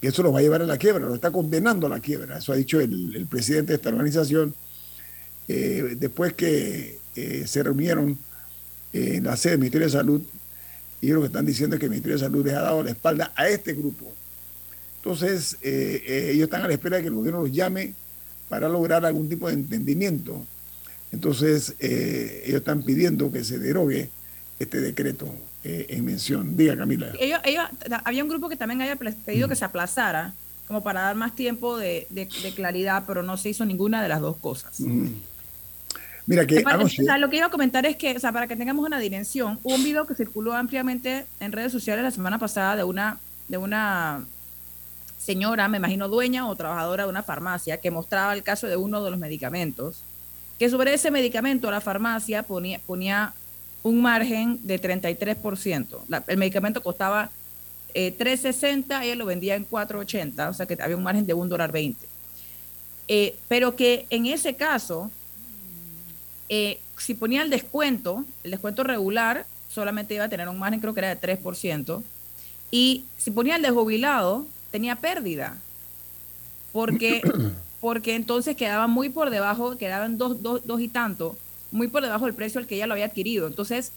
[0.00, 2.38] que eso lo va a llevar a la quiebra, lo está condenando a la quiebra.
[2.38, 4.54] Eso ha dicho el, presidente de esta organización
[5.48, 8.16] eh, después que eh, se reunieron
[8.92, 10.22] en la sede del Ministerio de Salud
[11.00, 12.90] y lo que están diciendo es que el Ministerio de Salud les ha dado la
[12.90, 14.12] espalda a este grupo.
[14.96, 17.94] Entonces, ellos están a la espera de que el gobierno los llame
[18.50, 20.44] para lograr algún tipo de entendimiento.
[21.12, 24.10] Entonces, ellos están pidiendo que se derogue
[24.58, 25.34] este decreto.
[25.62, 26.56] Eh, en mención.
[26.56, 27.12] Diga, Camila.
[27.20, 27.38] Ellos,
[28.04, 30.32] había un grupo que también había pedido que se aplazara,
[30.66, 32.06] como para dar más tiempo de,
[32.56, 34.80] claridad, pero no se hizo ninguna de las dos cosas.
[36.26, 36.64] Mira que
[37.18, 39.74] lo que iba a comentar es que, o sea, para que tengamos una dimensión, hubo
[39.74, 43.18] un video que circuló ampliamente en redes sociales la semana pasada de una,
[43.48, 44.24] de una
[45.18, 49.04] señora, me imagino dueña o trabajadora de una farmacia, que mostraba el caso de uno
[49.04, 50.04] de los medicamentos,
[50.60, 53.32] que sobre ese medicamento la farmacia ponía,
[53.82, 56.00] un margen de 33%.
[56.26, 57.30] el medicamento costaba
[57.94, 61.48] 3.60, eh, ella lo vendía en 4.80, o sea que había un margen de un
[61.48, 62.06] dólar 20.
[63.08, 65.10] Eh, pero que en ese caso,
[66.50, 70.92] eh, si ponía el descuento, el descuento regular, solamente iba a tener un margen, creo
[70.92, 72.02] que era de 3%,
[72.70, 75.56] y si ponía el de jubilado, tenía pérdida,
[76.70, 77.22] porque,
[77.80, 81.36] porque entonces quedaba muy por debajo, quedaban dos, dos, dos y tanto
[81.72, 83.46] muy por debajo del precio al que ella lo había adquirido.
[83.46, 83.92] Entonces,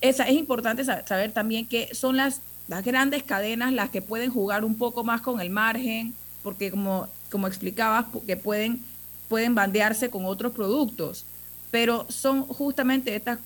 [0.00, 4.64] esa, es importante saber, también que son las, las grandes cadenas las que pueden jugar
[4.64, 8.80] un poco más con el margen, porque como, como explicabas, que pueden,
[9.28, 11.24] pueden bandearse con otros productos.
[11.70, 13.38] Pero son justamente estas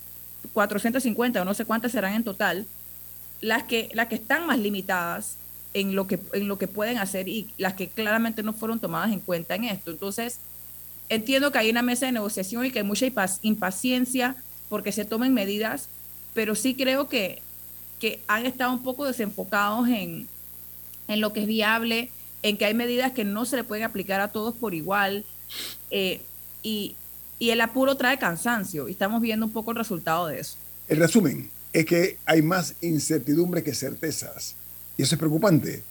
[0.53, 2.67] 450 o no sé cuántas serán en total,
[3.41, 5.37] las que, las que están más limitadas
[5.75, 9.13] en lo, que, en lo que pueden hacer y las que claramente no fueron tomadas
[9.13, 9.91] en cuenta en esto.
[9.91, 10.39] Entonces,
[11.09, 13.07] entiendo que hay una mesa de negociación y que hay mucha
[13.43, 14.37] impaciencia
[14.69, 15.89] porque se tomen medidas,
[16.33, 17.43] pero sí creo que,
[17.99, 20.29] que han estado un poco desenfocados en,
[21.09, 22.11] en lo que es viable,
[22.43, 25.25] en que hay medidas que no se le pueden aplicar a todos por igual.
[25.91, 26.21] Eh,
[26.63, 26.95] y,
[27.41, 30.57] y el apuro trae cansancio y estamos viendo un poco el resultado de eso.
[30.89, 34.55] El resumen es que hay más incertidumbre que certezas
[34.97, 35.83] y eso es preocupante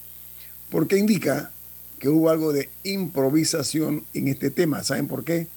[0.73, 1.51] porque indica
[1.99, 4.83] que hubo algo de improvisación en este tema.
[4.83, 5.47] ¿Saben por qué?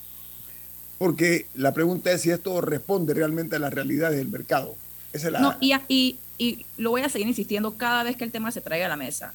[0.98, 4.76] Porque la pregunta es si esto responde realmente a las realidades del mercado.
[5.40, 8.84] No, y, y, lo voy a seguir insistiendo cada vez que el tema se traiga
[8.84, 9.32] a la mesa.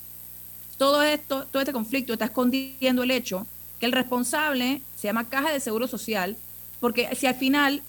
[0.77, 3.47] Todo esto, todo este conflicto está escondiendo el hecho
[3.79, 6.37] que el responsable se llama Caja de Seguro Social,
[6.79, 7.81] porque si al final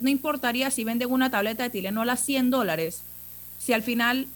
[0.00, 3.02] no importaría si venden una tableta de Tileno a las 100 dólares,
[3.58, 4.28] si al final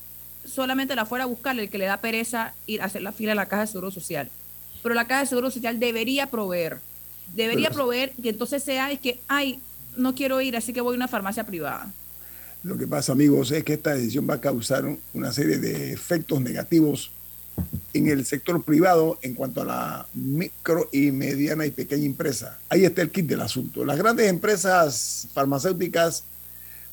[0.45, 3.33] solamente la fuera a buscar el que le da pereza ir a hacer la fila
[3.33, 4.31] en la caja de seguro social.
[4.83, 6.79] Pero la caja de seguro social debería proveer,
[7.35, 9.61] debería proveer que entonces sea es que, ay,
[9.97, 11.93] no quiero ir, así que voy a una farmacia privada.
[12.63, 16.41] Lo que pasa, amigos, es que esta decisión va a causar una serie de efectos
[16.41, 17.11] negativos
[17.93, 22.59] en el sector privado en cuanto a la micro y mediana y pequeña empresa.
[22.69, 23.85] Ahí está el kit del asunto.
[23.85, 26.25] Las grandes empresas farmacéuticas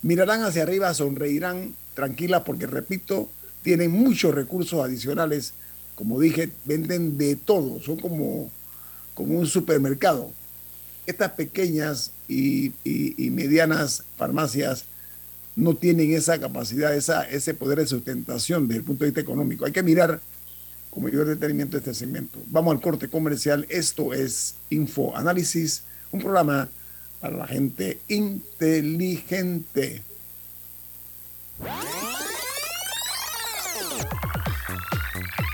[0.01, 3.29] mirarán hacia arriba, sonreirán tranquilas porque, repito,
[3.61, 5.53] tienen muchos recursos adicionales.
[5.95, 8.51] Como dije, venden de todo, son como,
[9.13, 10.31] como un supermercado.
[11.05, 12.71] Estas pequeñas y,
[13.31, 14.85] medianas farmacias
[15.55, 19.65] no tienen esa capacidad, esa, ese poder de sustentación desde el punto de vista económico.
[19.65, 20.21] Hay que mirar
[20.89, 22.39] con mayor detenimiento este segmento.
[22.47, 23.65] Vamos al corte comercial.
[23.69, 26.69] Esto es Info Análisis, un programa
[27.19, 30.01] para la gente inteligente.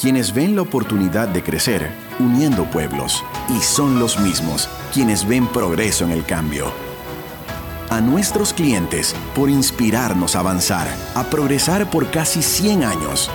[0.00, 6.04] quienes ven la oportunidad de crecer uniendo pueblos y son los mismos quienes ven progreso
[6.04, 6.72] en el cambio.
[7.90, 13.30] A nuestros clientes por inspirarnos a avanzar, a progresar por casi 100 años.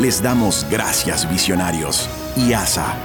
[0.00, 2.96] Les damos gracias visionarios y ASA.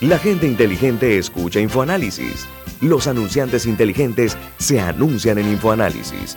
[0.00, 2.48] La gente inteligente escucha InfoAnálisis.
[2.80, 6.36] Los anunciantes inteligentes se anuncian en InfoAnálisis.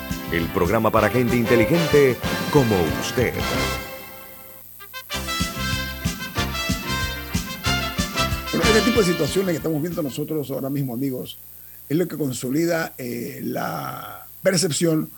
[0.31, 2.15] el programa para gente inteligente
[2.53, 3.33] como usted.
[8.51, 11.37] Bueno, este tipo de situaciones que estamos viendo nosotros ahora mismo, amigos,
[11.89, 15.09] es lo que consolida eh, la percepción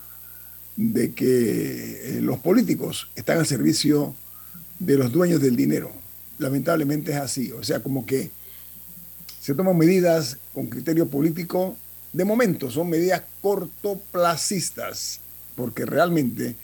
[0.76, 4.16] de que eh, los políticos están al servicio
[4.80, 5.92] de los dueños del dinero.
[6.38, 7.52] Lamentablemente es así.
[7.52, 8.32] O sea, como que
[9.40, 11.76] se toman medidas con criterio político
[12.14, 15.20] de momento son medidas cortoplacistas,
[15.56, 16.54] porque realmente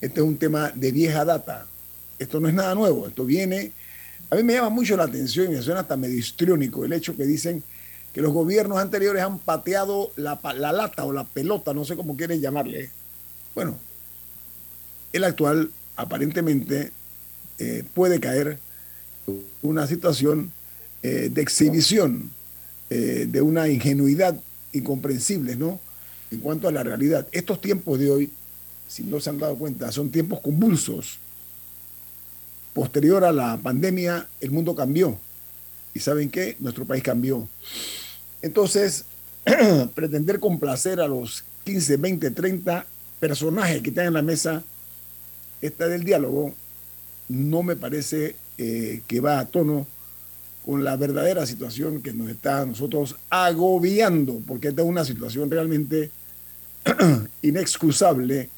[0.00, 1.66] este es un tema de vieja data.
[2.18, 3.72] Esto no es nada nuevo, esto viene...
[4.28, 7.16] A mí me llama mucho la atención y me suena hasta medio histriónico el hecho
[7.16, 7.62] que dicen
[8.12, 12.40] que los gobiernos anteriores han pateado la, lata o la pelota, no sé cómo quieren
[12.40, 12.90] llamarle.
[13.54, 13.78] Bueno,
[15.12, 16.90] el actual aparentemente
[17.58, 18.58] eh, puede caer
[19.62, 20.52] una situación
[21.04, 22.32] eh, de exhibición,
[22.90, 24.38] eh, de una ingenuidad
[24.72, 25.80] incomprensibles, ¿no?
[26.30, 27.26] En cuanto a la realidad.
[27.32, 28.30] Estos tiempos de hoy,
[28.86, 31.18] si no se han dado cuenta, son tiempos convulsos.
[32.74, 35.18] Posterior a la pandemia, el mundo cambió.
[35.94, 36.56] ¿Y saben qué?
[36.60, 37.48] Nuestro país cambió.
[38.42, 39.04] Entonces,
[39.94, 42.86] pretender complacer a los 15, 20, 30
[43.18, 44.62] personajes que están en la mesa
[45.60, 46.54] esta del diálogo
[47.28, 49.86] no me parece eh, que va a tono
[50.68, 55.50] con la verdadera situación que nos está a nosotros agobiando, porque esta es una situación
[55.50, 56.10] realmente
[57.40, 58.50] inexcusable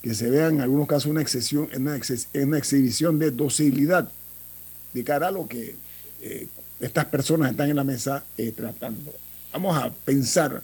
[0.00, 1.98] que se vea en algunos casos una, excesión, una,
[2.34, 4.08] una exhibición de docilidad
[4.94, 5.74] de cara a lo que
[6.20, 6.46] eh,
[6.78, 9.12] estas personas están en la mesa eh, tratando.
[9.52, 10.62] Vamos a pensar,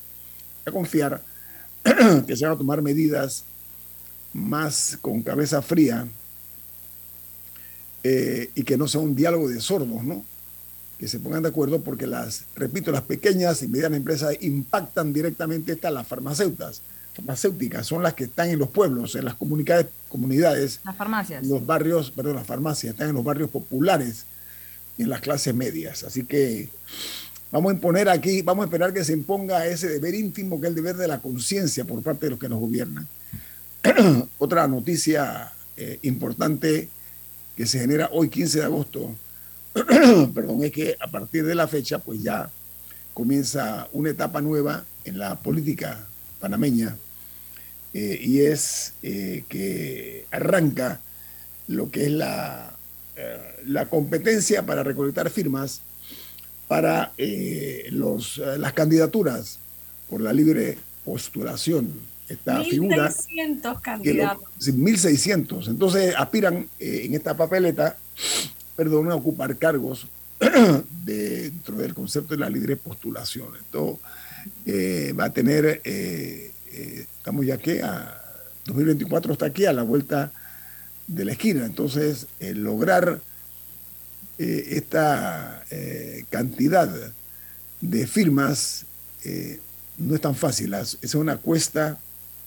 [0.64, 1.20] a confiar
[2.24, 3.42] que se van a tomar medidas
[4.32, 6.06] más con cabeza fría
[8.04, 10.24] eh, y que no sea un diálogo de sordos, ¿no?
[10.98, 15.72] Que se pongan de acuerdo porque las, repito, las pequeñas y medianas empresas impactan directamente
[15.72, 16.82] estas las farmacéuticas.
[17.14, 20.80] Farmacéuticas son las que están en los pueblos, en las comunidades, comunidades.
[20.84, 21.46] Las farmacias.
[21.46, 24.24] Los barrios, perdón, las farmacias están en los barrios populares
[24.96, 26.03] y en las clases medias.
[26.03, 26.68] Así que
[27.53, 30.70] vamos a imponer aquí, vamos a esperar que se imponga ese deber íntimo que es
[30.70, 33.07] el deber de la conciencia por parte de los que nos gobiernan.
[34.38, 36.88] Otra noticia eh, importante
[37.57, 39.14] que se genera hoy 15 de agosto
[40.34, 42.50] perdón, es que a partir de la fecha, pues ya
[43.14, 46.06] comienza una etapa nueva en la política
[46.40, 46.96] panameña.
[47.94, 51.00] eh, y es eh, que arranca
[51.68, 52.72] lo que es la,
[53.16, 55.80] eh, la competencia para recolectar firmas
[56.68, 57.12] para
[57.90, 59.58] los, las candidaturas
[60.10, 61.92] por la libre postulación.
[62.28, 62.96] Esta 1.600 figura.
[63.80, 64.02] candidatos.
[64.04, 64.12] Que
[64.72, 65.68] lo- 1.600.
[65.68, 67.96] Entonces aspiran en esta papeleta,
[68.79, 70.07] perdón, a ocupar cargos
[71.05, 73.49] dentro del concepto de la libre postulación.
[73.57, 73.99] Esto
[74.64, 78.22] eh, va a tener, eh, eh, estamos ya que a
[78.66, 80.31] 2024 está aquí a la vuelta
[81.09, 81.66] de la esquina.
[81.66, 83.20] Entonces, lograr
[84.39, 85.64] esta
[86.31, 86.89] cantidad
[87.81, 88.87] de firmas
[89.97, 90.72] no es tan fácil.
[90.74, 91.99] Es una cuesta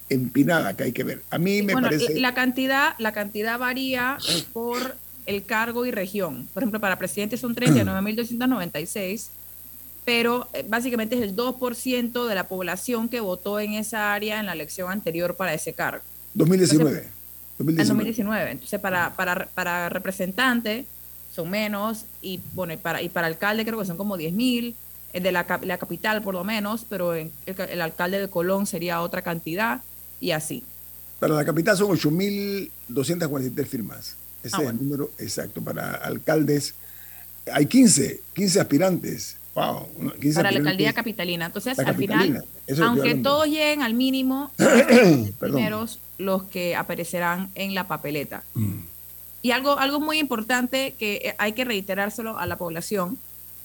[0.07, 1.23] empinada que hay que ver.
[1.29, 2.17] A mí me Bueno, parece...
[2.21, 4.17] la cantidad, la cantidad varía
[4.53, 6.47] por el cargo y región.
[6.53, 9.27] Por ejemplo, para presidente son 39.296,
[10.05, 14.45] pero eh, básicamente es el 2% de la población que votó en esa área en
[14.47, 16.03] la elección anterior para ese cargo.
[16.33, 16.99] 2019.
[16.99, 17.05] En
[17.57, 17.87] 2019.
[17.87, 18.51] 2019.
[18.51, 20.85] Entonces, para, para, para representante
[21.33, 24.73] son menos y, bueno, y para, y para alcalde creo que son como 10.000,
[25.13, 28.65] el de la, la capital por lo menos, pero en- el, el alcalde de Colón
[28.65, 29.81] sería otra cantidad
[30.19, 30.63] y así.
[31.19, 34.15] Para la capital son 8.243 firmas.
[34.43, 34.69] Ese Ah, es bueno.
[34.79, 35.61] el número exacto.
[35.61, 36.73] Para alcaldes
[37.51, 39.37] hay 15, 15 aspirantes.
[39.53, 39.89] Wow,
[40.21, 41.47] 15 para la alcaldía capitalina.
[41.47, 44.49] Entonces, La al capitalina, final, aunque todos lleguen al mínimo,
[45.39, 48.43] primeros los que aparecerán en la papeleta.
[48.53, 48.79] Mm.
[49.41, 53.17] Y algo, algo muy importante que eh, hay que reiterárselo a la población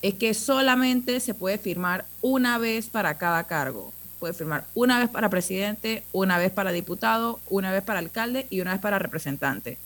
[0.02, 3.92] es que solamente se puede firmar una vez para cada cargo.
[4.18, 8.60] Puede firmar una vez para presidente, una vez para diputado, una vez para alcalde y
[8.60, 9.78] una vez para representante.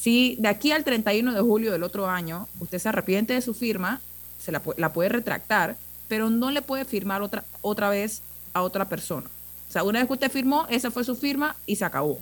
[0.00, 3.52] Si de aquí al 31 de julio del otro año usted se arrepiente de su
[3.54, 4.00] firma,
[4.42, 5.76] se la, la puede retractar,
[6.08, 8.22] pero no le puede firmar otra, otra vez
[8.52, 9.26] a otra persona.
[9.68, 12.18] O sea, una vez que usted firmó, esa fue su firma y se acabó.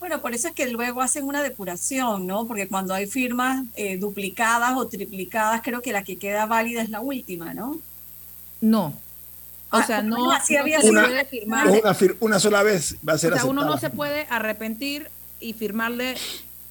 [0.00, 2.46] Bueno, por eso es que luego hacen una depuración, ¿no?
[2.46, 6.90] Porque cuando hay firmas eh, duplicadas o triplicadas, creo que la que queda válida es
[6.90, 7.78] la última, ¿no?
[8.60, 8.86] No.
[9.72, 11.02] O Ah, sea, no, así no había se sido.
[11.02, 11.68] puede firmar.
[11.68, 15.08] Una, fir- una sola vez va a ser O sea, uno no se puede arrepentir
[15.38, 16.16] y firmarle.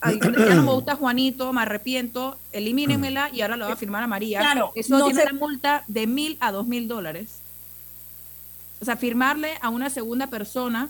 [0.01, 4.03] "Ay, ya no me gusta Juanito, me arrepiento, elimínenmela y ahora le voy a firmar
[4.03, 4.39] a María.
[4.39, 7.39] Claro, Eso no tiene se- una multa de mil a dos mil dólares.
[8.81, 10.89] O sea, firmarle a una segunda persona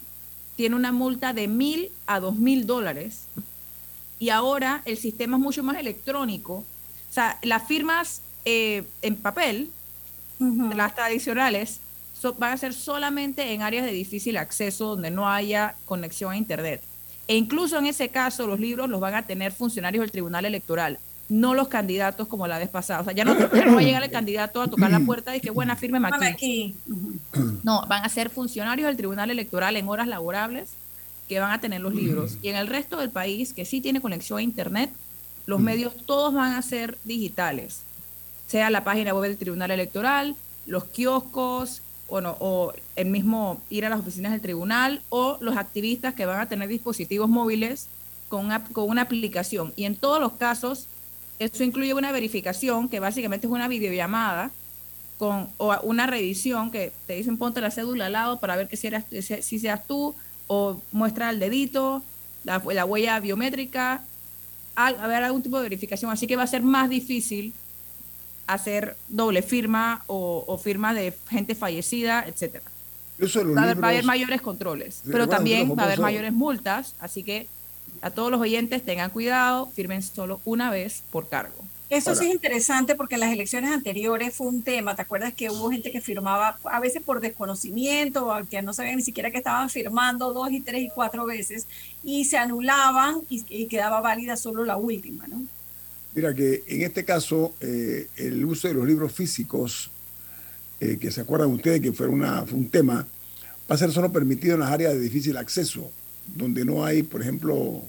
[0.56, 3.24] tiene una multa de mil a dos mil dólares.
[4.18, 6.54] Y ahora el sistema es mucho más electrónico.
[6.54, 9.70] O sea, las firmas eh, en papel,
[10.38, 11.80] las tradicionales,
[12.20, 16.36] so- van a ser solamente en áreas de difícil acceso donde no haya conexión a
[16.36, 16.82] Internet.
[17.30, 20.98] E incluso en ese caso, los libros los van a tener funcionarios del Tribunal Electoral,
[21.28, 23.02] no los candidatos como la vez pasada.
[23.02, 25.36] O sea, ya no, ya no va a llegar el candidato a tocar la puerta
[25.36, 25.76] y que, buena.
[25.76, 26.74] Firmame aquí.
[27.62, 30.70] No, van a ser funcionarios del Tribunal Electoral en horas laborables
[31.28, 32.36] que van a tener los libros.
[32.42, 34.90] Y en el resto del país, que sí tiene conexión a Internet,
[35.46, 37.82] los medios todos van a ser digitales.
[38.48, 40.34] Sea la página web del Tribunal Electoral,
[40.66, 41.80] los kioscos,
[42.10, 46.40] bueno, o el mismo ir a las oficinas del tribunal, o los activistas que van
[46.40, 47.86] a tener dispositivos móviles
[48.28, 49.72] con una, con una aplicación.
[49.76, 50.86] Y en todos los casos,
[51.38, 54.50] eso incluye una verificación, que básicamente es una videollamada,
[55.18, 58.76] con o una revisión que te dicen ponte la cédula al lado para ver que
[58.76, 59.04] si, eras,
[59.42, 60.14] si, seas tú
[60.46, 62.02] o muestra el dedito,
[62.42, 64.02] la, la huella biométrica,
[64.74, 66.10] al- a ver algún tipo de verificación.
[66.10, 67.52] Así que va a ser más difícil
[68.52, 72.64] hacer doble firma o, o firma de gente fallecida, etcétera.
[73.18, 76.00] Eso Va a, haber, va a haber mayores controles, pero bueno, también va a haber
[76.00, 77.48] mayores multas, así que
[78.00, 81.54] a todos los oyentes tengan cuidado, firmen solo una vez por cargo.
[81.90, 84.94] Eso Ahora- sí es interesante porque en las elecciones anteriores fue un tema.
[84.94, 88.96] ¿Te acuerdas que hubo gente que firmaba a veces por desconocimiento o que no sabían
[88.96, 91.66] ni siquiera que estaban firmando dos y tres y cuatro veces
[92.04, 95.42] y se anulaban y, y quedaba válida solo la última, ¿no?
[96.14, 99.90] Mira que en este caso eh, el uso de los libros físicos,
[100.80, 103.06] eh, que se acuerdan ustedes que fue, una, fue un tema,
[103.70, 105.90] va a ser solo permitido en las áreas de difícil acceso,
[106.26, 107.82] donde no hay, por ejemplo,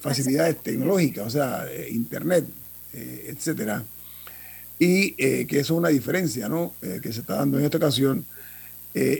[0.00, 2.46] facilidades tecnológicas, o sea, eh, internet,
[2.92, 3.84] etcétera.
[4.78, 6.72] Y que eso es una diferencia ¿no?
[6.80, 8.24] Que se está dando en esta ocasión.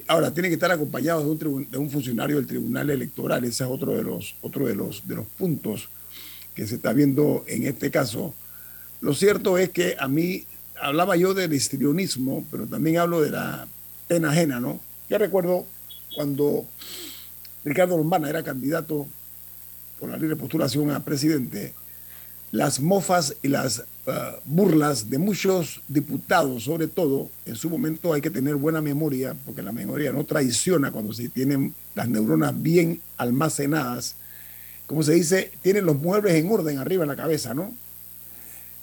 [0.09, 3.71] Ahora, tiene que estar acompañado de un, de un funcionario del Tribunal Electoral, ese es
[3.71, 5.91] otro de los, otro de los, de los puntos
[6.55, 8.35] que se está viendo en este caso.
[9.01, 10.45] Lo cierto es que a mí,
[10.81, 13.67] hablaba yo del histrionismo, pero también hablo de la
[14.09, 14.81] pena ajena, ¿no?
[15.09, 15.67] Yo recuerdo
[16.15, 16.67] cuando
[17.65, 19.07] Ricardo Lombana era candidato
[19.99, 21.75] por la libre postulación a presidente,
[22.53, 28.21] las mofas y las ah, burlas de muchos diputados, sobre todo, en su momento hay
[28.21, 33.01] que tener buena memoria, porque la memoria no traiciona cuando se tienen las neuronas bien
[33.17, 34.17] almacenadas.
[34.91, 37.73] Como se dice, tienen los muebles en orden arriba en la cabeza, ¿no?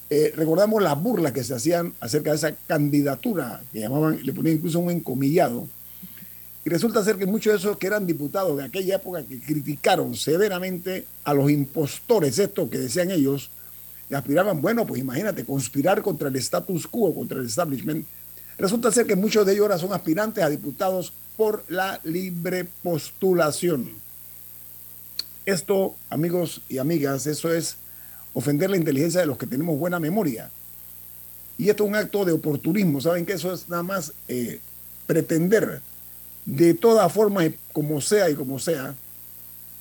[0.09, 4.55] Eh, recordamos las burlas que se hacían acerca de esa candidatura, que llamaban, le ponían
[4.55, 5.67] incluso un encomillado.
[6.63, 10.15] Y resulta ser que muchos de esos que eran diputados de aquella época que criticaron
[10.15, 13.49] severamente a los impostores, esto que decían ellos,
[14.09, 18.07] y aspiraban, bueno, pues imagínate, conspirar contra el status quo, contra el establishment.
[18.57, 24.06] Resulta ser que muchos de ellos ahora son aspirantes a diputados por la libre postulación.
[25.47, 27.77] Esto, amigos y amigas, eso es
[28.33, 30.51] ofender la inteligencia de los que tenemos buena memoria.
[31.57, 32.99] Y esto es un acto de oportunismo.
[32.99, 34.59] ¿Saben que Eso es nada más eh,
[35.05, 35.79] pretender
[36.45, 38.93] de toda forma, como sea y como sea,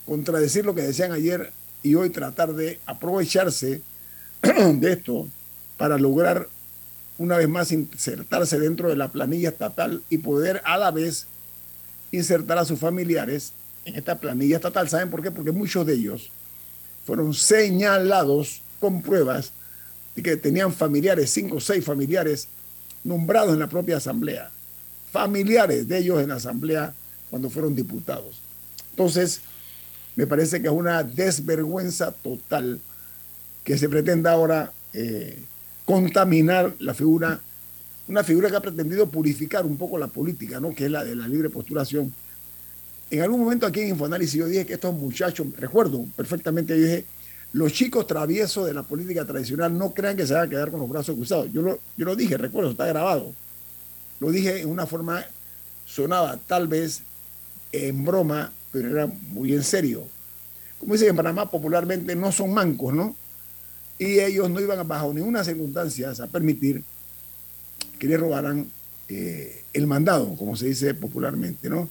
[0.05, 1.51] contradecir lo que decían ayer
[1.83, 3.81] y hoy tratar de aprovecharse
[4.41, 5.27] de esto
[5.75, 6.47] para lograr
[7.17, 11.27] una vez más insertarse dentro de la planilla estatal y poder a la vez
[12.13, 13.51] insertar a sus familiares
[13.87, 14.89] en esta planilla estatal.
[14.89, 15.31] ¿Saben por qué?
[15.31, 16.29] Porque muchos de ellos
[17.05, 19.53] fueron señalados con pruebas
[20.15, 22.49] de que tenían familiares, cinco o seis familiares
[23.03, 24.49] nombrados en la propia asamblea,
[25.11, 26.93] familiares de ellos en la asamblea
[27.29, 28.41] cuando fueron diputados.
[28.91, 29.41] Entonces,
[30.15, 32.81] me parece que es una desvergüenza total
[33.63, 35.39] que se pretenda ahora eh,
[35.85, 37.39] contaminar la figura,
[38.07, 40.73] una figura que ha pretendido purificar un poco la política, ¿no?
[40.73, 42.13] que es la de la libre postulación.
[43.09, 47.05] En algún momento aquí en Infoanálisis yo dije que estos muchachos, recuerdo perfectamente, dije,
[47.53, 50.79] los chicos traviesos de la política tradicional no crean que se van a quedar con
[50.79, 51.51] los brazos cruzados.
[51.53, 53.33] Yo lo, yo lo dije, recuerdo, está grabado.
[54.19, 55.23] Lo dije en una forma,
[55.85, 57.01] sonaba tal vez
[57.71, 60.03] en broma, pero era muy en serio.
[60.79, 63.15] Como dicen en Panamá popularmente, no son mancos, ¿no?
[63.99, 66.83] y ellos no iban bajo ninguna circunstancia a permitir
[67.97, 68.69] que le robaran
[69.09, 71.89] eh, el mandado, como se dice popularmente, ¿no?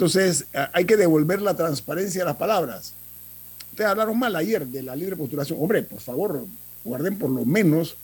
[0.00, 2.94] Entonces, hay que devolver la transparencia a las palabras.
[3.70, 5.58] Ustedes hablaron mal ayer de la libre postulación.
[5.60, 6.46] Hombre, por favor,
[6.82, 7.96] guarden por lo menos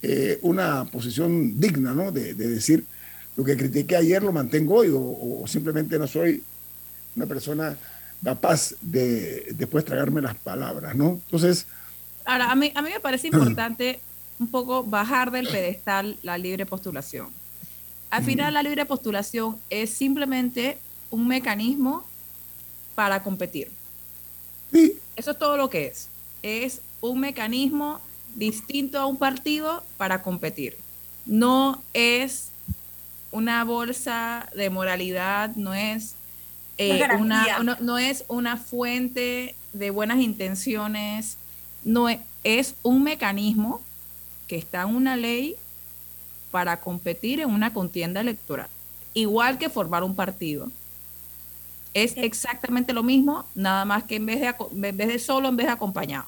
[0.00, 2.10] eh, una posición digna, ¿no?
[2.10, 2.86] De, decir
[3.36, 6.42] lo que critiqué ayer lo mantengo hoy o, simplemente no soy
[7.14, 7.76] una persona
[8.24, 11.20] capaz de después tragarme las palabras, ¿no?
[11.26, 11.66] Entonces,
[12.24, 14.00] Ahora, a mí, a mí me parece importante
[14.38, 17.28] un poco bajar del pedestal la libre postulación.
[18.08, 20.78] Al final, la libre postulación es simplemente
[21.10, 22.04] un mecanismo
[22.94, 23.70] para competir.
[25.16, 26.08] Eso es todo lo que es.
[26.42, 28.00] Es un mecanismo
[28.34, 30.76] distinto a un partido para competir.
[31.24, 32.50] No es
[33.30, 36.14] una bolsa de moralidad, no es,
[36.78, 41.38] eh, una, no es una fuente de buenas intenciones
[41.86, 42.08] no
[42.42, 43.80] es, un mecanismo
[44.48, 45.54] que está en una ley
[46.50, 48.68] para competir en una contienda electoral,
[49.14, 50.68] igual que formar un partido.
[51.96, 55.56] Es exactamente lo mismo, nada más que en vez de, en vez de solo, en
[55.56, 56.26] vez de acompañado.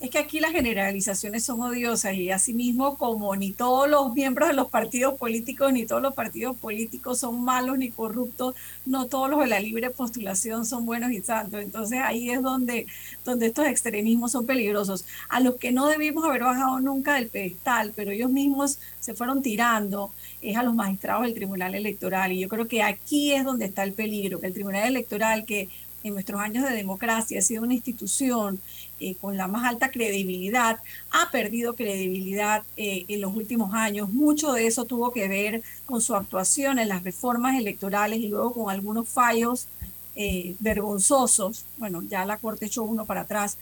[0.00, 4.54] Es que aquí las generalizaciones son odiosas y asimismo como ni todos los miembros de
[4.54, 8.54] los partidos políticos ni todos los partidos políticos son malos ni corruptos,
[8.84, 11.62] no todos los de la libre postulación son buenos y santos.
[11.62, 12.86] Entonces ahí es donde,
[13.24, 15.06] donde estos extremismos son peligrosos.
[15.30, 19.40] A los que no debimos haber bajado nunca del pedestal, pero ellos mismos se fueron
[19.40, 22.32] tirando, es a los magistrados del Tribunal Electoral.
[22.32, 25.68] Y yo creo que aquí es donde está el peligro, que el Tribunal Electoral que
[26.04, 28.60] en nuestros años de democracia ha sido una institución
[29.00, 30.78] eh, con la más alta credibilidad,
[31.10, 34.08] ha perdido credibilidad eh, en los últimos años.
[34.08, 38.52] Mucho de eso tuvo que ver con su actuación en las reformas electorales y luego
[38.52, 39.68] con algunos fallos
[40.16, 41.64] eh, vergonzosos.
[41.76, 43.56] Bueno, ya la Corte echó uno para atrás.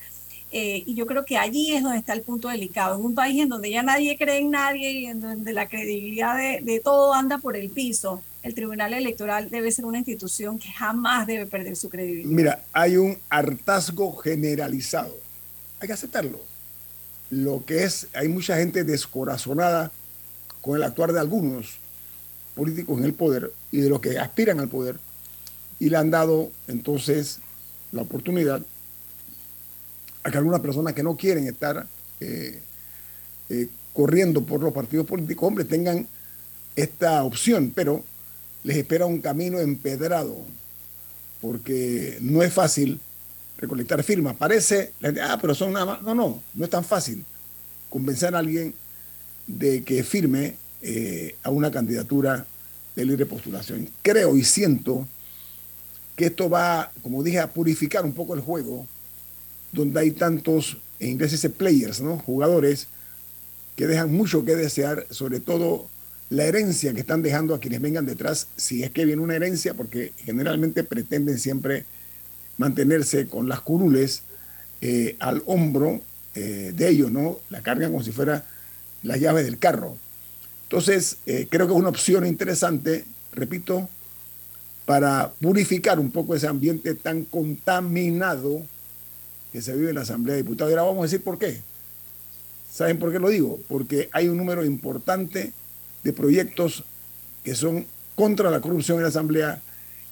[0.53, 2.97] Y yo creo que allí es donde está el punto delicado.
[2.97, 6.37] En un país en donde ya nadie cree en nadie y en donde la credibilidad
[6.37, 10.69] de, de todo anda por el piso, el Tribunal Electoral debe ser una institución que
[10.69, 12.31] jamás debe perder su credibilidad.
[12.31, 15.27] Mira, hay un hartazgo generalizado
[15.81, 16.41] hay que aceptarlo.
[17.31, 19.91] Lo que es, hay mucha gente descorazonada
[20.61, 21.79] con el actuar de algunos
[22.55, 24.97] políticos en el poder y de los que aspiran al poder
[25.79, 27.41] y le han dado entonces
[27.93, 28.63] la oportunidad
[30.27, 31.87] a que algunas personas que no quieren estar
[32.19, 32.61] eh,
[33.49, 36.05] eh, corriendo por los partidos políticos, hombre, tengan
[36.75, 38.05] esta opción, pero
[38.65, 40.37] les espera un camino empedrado,
[41.41, 43.01] porque no es fácil
[43.57, 44.35] recolectar firmas.
[44.35, 46.03] Parece, ah, pero son nada más.
[46.03, 47.25] No, no, no es tan fácil
[47.89, 48.75] convencer a alguien
[49.47, 52.45] de que firme eh, a una candidatura
[52.97, 53.89] de libre postulación.
[54.03, 55.07] Creo y siento
[56.17, 58.89] que esto va, como dije, a purificar un poco el juego,
[59.77, 62.19] donde hay tantos en inglés players, ¿no?
[62.19, 62.89] Jugadores
[63.77, 65.89] que dejan mucho que desear, sobre todo
[66.31, 69.75] la herencia que están dejando a quienes vengan detrás, si es que viene una herencia,
[69.75, 71.85] porque generalmente pretenden siempre
[72.57, 74.23] mantenerse con las curules
[74.81, 76.01] eh, al hombro
[76.35, 77.39] eh, de ellos, ¿no?
[77.51, 78.47] La cargan como si fuera
[79.03, 79.99] la llave del carro.
[80.65, 83.89] Entonces, eh, creo que es una opción interesante, repito,
[84.87, 88.65] para purificar un poco ese ambiente tan contaminado
[89.57, 90.71] que se vive en la Asamblea de Diputados.
[90.71, 91.63] Y ahora vamos a decir por qué.
[92.71, 93.59] ¿Saben por qué lo digo?
[93.71, 95.51] Porque hay un número importante
[96.05, 96.85] de proyectos
[97.43, 99.63] que son contra la corrupción en la Asamblea,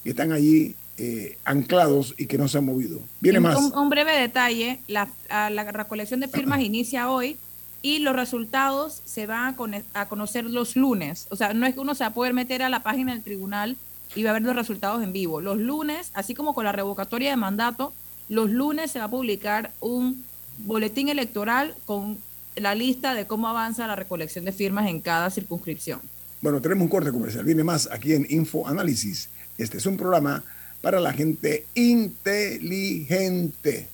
[0.03, 3.01] que están allí eh, anclados y que no se han movido.
[3.21, 3.59] Viene más.
[3.59, 7.37] Un, breve detalle, la, la, recolección de firmas inicia hoy
[7.83, 11.27] y los resultados se van a, a, conocer los lunes.
[11.29, 13.23] O sea, no es que uno se va a poder meter a la página del
[13.23, 13.77] tribunal
[14.15, 15.43] y va a ver los resultados en vivo.
[15.43, 17.93] Los lunes, así como con la revocatoria de mandato,
[18.29, 20.25] los lunes se va a publicar un
[20.59, 22.19] boletín electoral con
[22.57, 26.01] la lista de cómo avanza la recolección de firmas en cada circunscripción.
[26.41, 27.45] Bueno, tenemos un corte comercial.
[27.45, 29.29] Viene más aquí en Info Análisis.
[29.59, 30.43] Este es un programa
[30.81, 33.89] para la gente inteligente.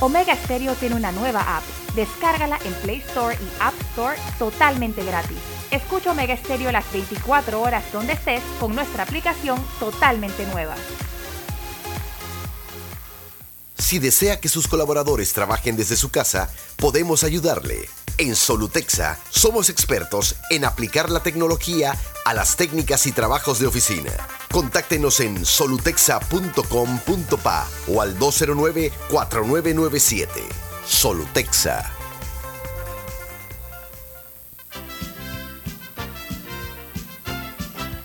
[0.00, 1.62] Omega Stereo tiene una nueva app.
[1.94, 5.51] Descárgala en Play Store y App Store totalmente gratis.
[5.72, 10.74] Escucha Omega Stereo las 24 horas donde estés con nuestra aplicación totalmente nueva.
[13.78, 17.88] Si desea que sus colaboradores trabajen desde su casa, podemos ayudarle.
[18.18, 21.96] En Solutexa somos expertos en aplicar la tecnología
[22.26, 24.12] a las técnicas y trabajos de oficina.
[24.52, 30.28] Contáctenos en solutexa.com.pa o al 209-4997.
[30.86, 31.91] Solutexa.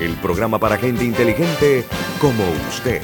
[0.00, 1.84] el programa para gente inteligente
[2.20, 3.00] como usted.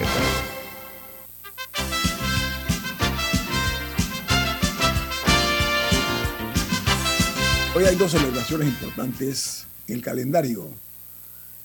[7.75, 10.69] Hoy hay dos celebraciones importantes en el calendario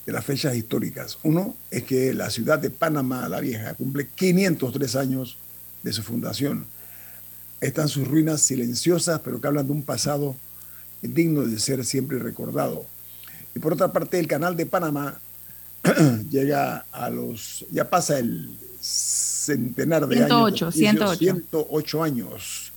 [0.06, 1.20] de las fechas históricas.
[1.24, 5.38] Uno es que la ciudad de Panamá la Vieja cumple 503 años
[5.84, 6.66] de su fundación.
[7.60, 10.38] Están sus ruinas silenciosas, pero que hablan de un pasado
[11.02, 12.86] digno de ser siempre recordado.
[13.58, 15.20] Y por otra parte, el canal de Panamá
[16.30, 20.76] llega a los, ya pasa el centenar de años.
[20.76, 21.18] 108.
[21.18, 22.72] 108 años.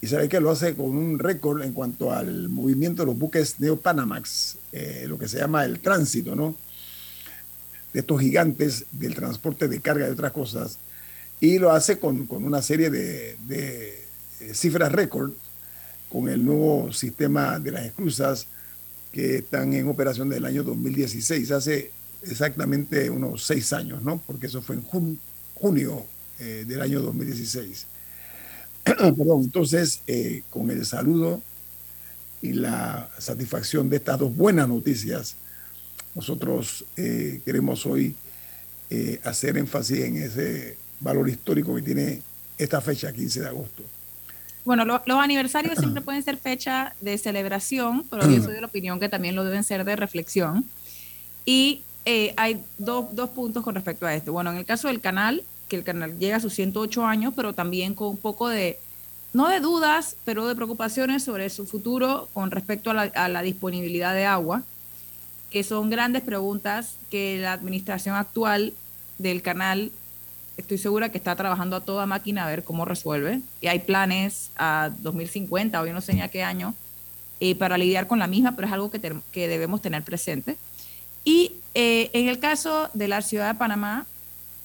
[0.00, 3.60] Y sabe que lo hace con un récord en cuanto al movimiento de los buques
[3.60, 6.56] Neo-Panamax, eh, lo que se llama el tránsito, ¿no?
[7.92, 10.78] De estos gigantes del transporte de carga y otras cosas.
[11.38, 14.06] Y lo hace con, una serie de, de
[14.40, 15.32] eh, cifras récord,
[16.08, 18.46] con el nuevo sistema de las esclusas
[19.12, 21.50] que están en operación del año 2016.
[21.50, 21.90] Hace
[22.22, 24.18] exactamente unos seis años, ¿no?
[24.26, 24.82] Porque eso fue en
[25.54, 26.06] junio
[26.38, 27.86] eh, del año 2016.
[28.84, 31.42] Perdón, entonces, eh, con el saludo
[32.40, 35.36] y la satisfacción de estas dos buenas noticias,
[36.14, 38.14] nosotros eh, queremos hoy
[39.22, 42.22] hacer énfasis en ese valor histórico que tiene
[42.56, 43.82] esta fecha, 15 de agosto.
[44.64, 49.00] Bueno, los aniversarios siempre pueden ser fecha de celebración, pero yo soy de la opinión
[49.00, 50.64] que también lo deben ser de reflexión.
[51.44, 54.32] Y eh, hay dos, puntos con respecto a esto.
[54.32, 57.52] Bueno, en el caso del canal, que el canal llega a sus 108 años, pero
[57.52, 58.78] también con un poco de,
[59.32, 63.42] no de dudas, pero de preocupaciones sobre su futuro con respecto a la, a la
[63.42, 64.62] disponibilidad de agua,
[65.50, 68.72] que son grandes preguntas que la administración actual
[69.18, 69.92] del canal
[70.58, 73.40] estoy segura que está trabajando a toda máquina a ver cómo resuelve.
[73.62, 76.74] Y hay planes a 2050 o yo no sé ni a qué año
[77.40, 79.00] eh, para lidiar con la misma, pero es algo que,
[79.32, 80.56] que debemos tener presente.
[81.24, 84.04] Y eh, en el caso de la ciudad de Panamá,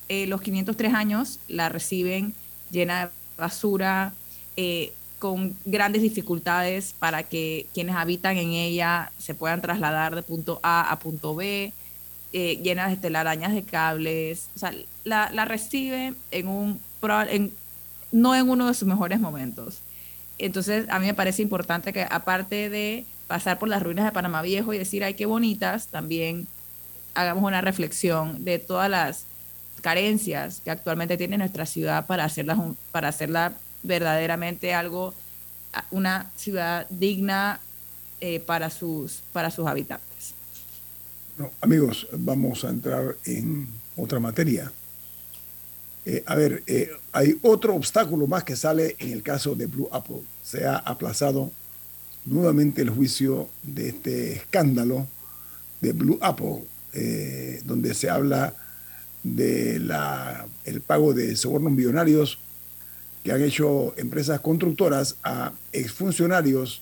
[0.09, 2.33] eh, los 503 años la reciben
[2.71, 4.13] llena de basura,
[5.19, 10.91] con grandes dificultades para que quienes habitan en ella se puedan trasladar de punto A
[10.91, 11.71] a punto B,
[12.33, 14.49] eh, llenas de telarañas de cables.
[14.55, 14.73] O sea,
[15.03, 16.81] la, la recibe en un,
[17.29, 17.53] en,
[18.11, 19.79] no en uno de sus mejores momentos.
[20.37, 24.41] Entonces, a mí me parece importante que aparte de pasar por las ruinas de Panamá
[24.41, 26.47] Viejo y decir, ay, qué bonitas, también
[27.13, 29.25] hagamos una reflexión de todas las
[29.81, 32.57] carencias que actualmente tiene nuestra ciudad para hacerla,
[32.91, 33.53] para hacerla
[33.83, 35.13] verdaderamente algo,
[35.91, 37.59] una ciudad digna
[38.21, 40.12] eh, para, sus, para sus habitantes.
[41.61, 44.71] Amigos, vamos a entrar en otra materia.
[46.05, 49.89] Eh, a ver, eh, hay otro obstáculo más que sale en el caso de Blue
[49.91, 50.21] Apple.
[50.43, 51.51] Se ha aplazado
[52.25, 55.07] nuevamente el juicio de este escándalo
[55.81, 56.63] de Blue Apple,
[57.65, 58.53] donde se habla
[59.23, 59.81] de
[60.85, 62.37] pago de sobornos millonarios
[63.23, 66.81] que han hecho empresas constructoras a exfuncionarios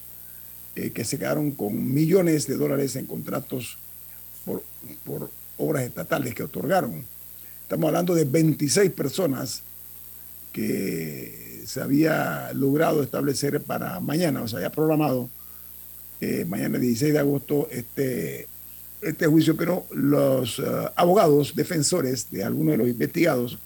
[0.75, 3.77] eh, que se quedaron con millones de dólares en contratos
[4.45, 7.03] por, obras estatales que otorgaron.
[7.63, 9.63] Estamos hablando de 26 personas
[10.51, 15.29] que se había logrado establecer para mañana, o sea, ya programado
[16.19, 18.47] eh, mañana 16 de agosto este,
[19.01, 20.63] este juicio, pero los eh,
[20.95, 23.59] abogados defensores de algunos de los investigados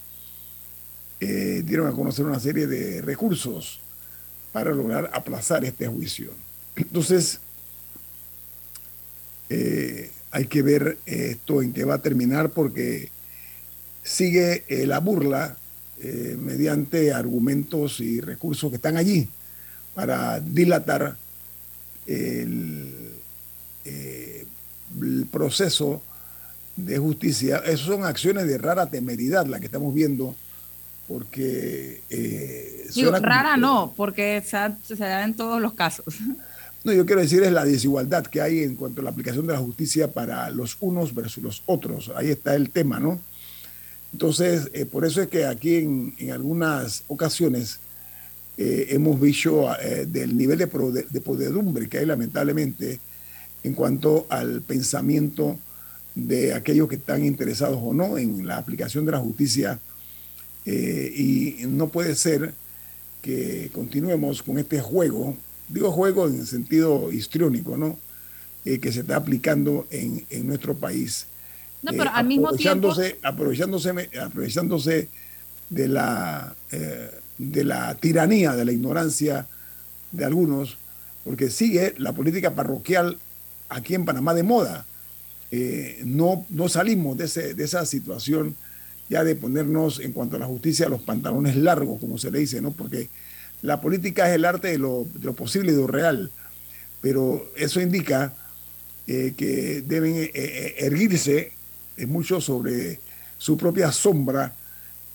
[1.20, 3.80] eh, dieron a conocer una serie de recursos
[4.52, 6.32] para lograr aplazar este juicio.
[6.76, 7.40] Entonces,
[9.50, 10.05] eh,
[10.36, 13.10] hay que ver esto en qué va a terminar porque
[14.04, 15.58] sigue la burla
[16.38, 19.28] mediante argumentos y recursos que están allí
[19.96, 21.16] para dilatar
[22.06, 23.06] el
[25.02, 26.02] el proceso
[26.76, 27.58] de justicia.
[27.58, 30.36] Esas son acciones de rara temeridad las que estamos viendo,
[31.08, 32.02] porque...
[32.10, 32.88] Eh,
[33.22, 36.06] rara no, porque se, da en todos los casos.
[36.86, 39.54] No, yo quiero decir es la desigualdad que hay en cuanto a la aplicación de
[39.54, 42.12] la justicia para los unos versus los otros.
[42.16, 43.20] Ahí está el tema, ¿no?
[44.14, 47.80] Entonces, eh, por eso es que aquí en, algunas ocasiones
[48.60, 50.68] eh, hemos visto eh, del nivel de,
[51.10, 53.00] de, podedumbre que hay lamentablemente
[53.64, 55.58] en cuanto al pensamiento
[56.14, 59.80] de aquellos que están interesados o no en la aplicación de la justicia.
[60.66, 62.54] Y no puede ser
[63.24, 65.36] que continuemos con este juego,
[65.68, 67.98] digo juego en sentido histriónico, ¿no?
[68.66, 71.28] Eh, que se está aplicando en, nuestro país.
[71.84, 72.92] No, pero al mismo tiempo...
[73.22, 75.10] Aprovechándose, aprovechándose
[75.70, 79.48] de la, eh, de la tiranía, de la ignorancia
[80.12, 80.78] de algunos,
[81.24, 83.20] porque sigue la política parroquial
[83.70, 84.86] aquí en Panamá de moda.
[85.52, 88.56] Eh, no, no salimos de, ese, de esa situación
[89.10, 92.62] ya de ponernos en cuanto a la justicia los pantalones largos, como se le dice,
[92.62, 92.72] ¿no?
[92.72, 93.10] Porque
[93.62, 96.32] la política es el arte de lo, posible y de lo real,
[97.02, 98.34] pero eso indica
[99.08, 101.52] eh, que deben eh, erguirse
[102.08, 103.00] mucho sobre
[103.38, 104.56] su propia sombra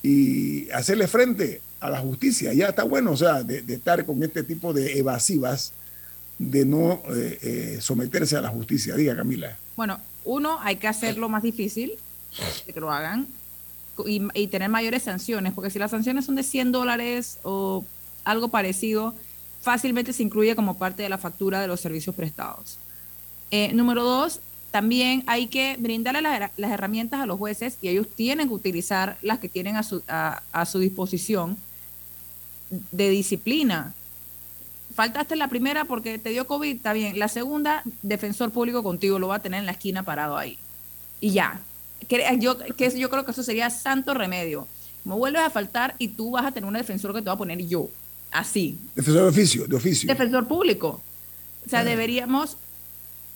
[0.02, 2.52] y hacerle frente a la justicia.
[2.52, 5.72] Ya está bueno, o sea, de estar con este tipo de evasivas
[6.40, 8.96] de no eh, eh, someterse a la justicia.
[8.96, 9.56] Diga, Camila.
[9.76, 11.92] Bueno, uno, hay que hacerlo más difícil,
[12.66, 13.28] que lo hagan,
[14.06, 17.84] y, tener mayores sanciones, porque si las sanciones son de 100 dólares o
[18.24, 19.14] algo parecido,
[19.60, 22.78] fácilmente se incluye como parte de la factura de los servicios prestados.
[23.50, 24.40] Eh, número dos,
[24.70, 29.38] también hay que brindarle las, herramientas a los jueces y ellos tienen que utilizar las
[29.38, 31.56] que tienen a su, a su disposición
[32.92, 33.94] de disciplina
[34.94, 37.18] faltaste la primera porque te dio COVID, está bien.
[37.18, 40.58] La segunda, defensor público contigo, lo va a tener en la esquina parado ahí.
[41.20, 41.60] Y ya.
[42.38, 44.66] Yo, que yo creo que eso sería santo remedio.
[45.04, 47.38] Me vuelves a faltar y tú vas a tener un defensor que te va a
[47.38, 47.88] poner yo.
[48.30, 48.78] Así.
[48.94, 50.06] Defensor de oficio, de oficio.
[50.06, 51.00] Defensor público.
[51.66, 52.56] O sea, deberíamos,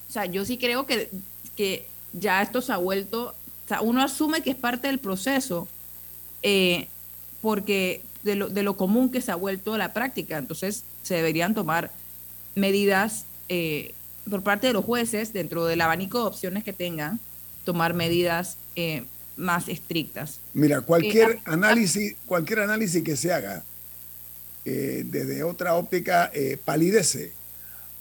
[0.08, 1.10] o sea, yo sí creo que,
[1.56, 3.34] que ya esto se ha vuelto,
[3.64, 5.68] o sea, uno asume que es parte del proceso,
[6.42, 6.88] eh,
[7.42, 10.38] porque de lo, de lo común que se ha vuelto la práctica.
[10.38, 11.90] Entonces, se deberían tomar
[12.54, 13.94] medidas eh,
[14.28, 17.20] por parte de los jueces, dentro del abanico de opciones que tengan,
[17.64, 19.04] tomar medidas eh,
[19.36, 20.40] más estrictas.
[20.54, 23.62] Mira, cualquier eh, análisis, cualquier análisis que se haga
[24.64, 26.30] desde otra óptica
[26.64, 27.32] palidece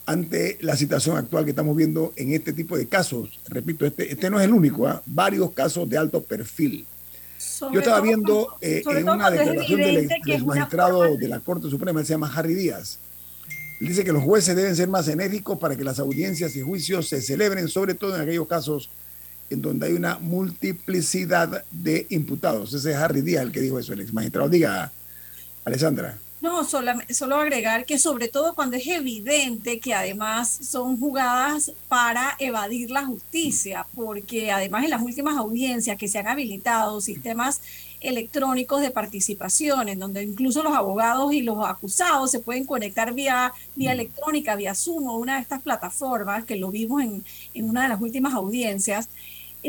[0.06, 3.40] ante la situación actual que estamos viendo en este tipo de casos.
[3.48, 5.02] Repito, este, este no es el único, ¿ah?
[5.06, 6.86] varios casos de alto perfil.
[7.72, 12.32] Yo estaba viendo eh, en una declaración del, magistrado de la Corte Suprema, se llama
[12.34, 12.98] Harry Díaz.
[13.80, 17.08] Él dice que los jueces deben ser más enérgicos para que las audiencias y juicios
[17.08, 18.90] se celebren, sobre todo en aquellos casos
[19.50, 22.72] en donde hay una multiplicidad de imputados.
[22.72, 24.48] Ese es Harry Díaz el que dijo eso, el ex magistrado.
[24.48, 24.90] Diga,
[25.64, 26.18] Alessandra.
[26.44, 32.36] No, solo, solo agregar que sobre todo cuando es evidente que además son jugadas para
[32.38, 37.62] evadir la justicia, porque además en las últimas audiencias que se han habilitado sistemas
[38.02, 43.54] electrónicos de participación, en donde incluso los abogados y los acusados se pueden conectar vía,
[43.74, 43.94] vía mm.
[43.94, 47.24] electrónica, vía Zoom o una de estas plataformas, que lo vimos en,
[47.54, 49.08] en una de las últimas audiencias,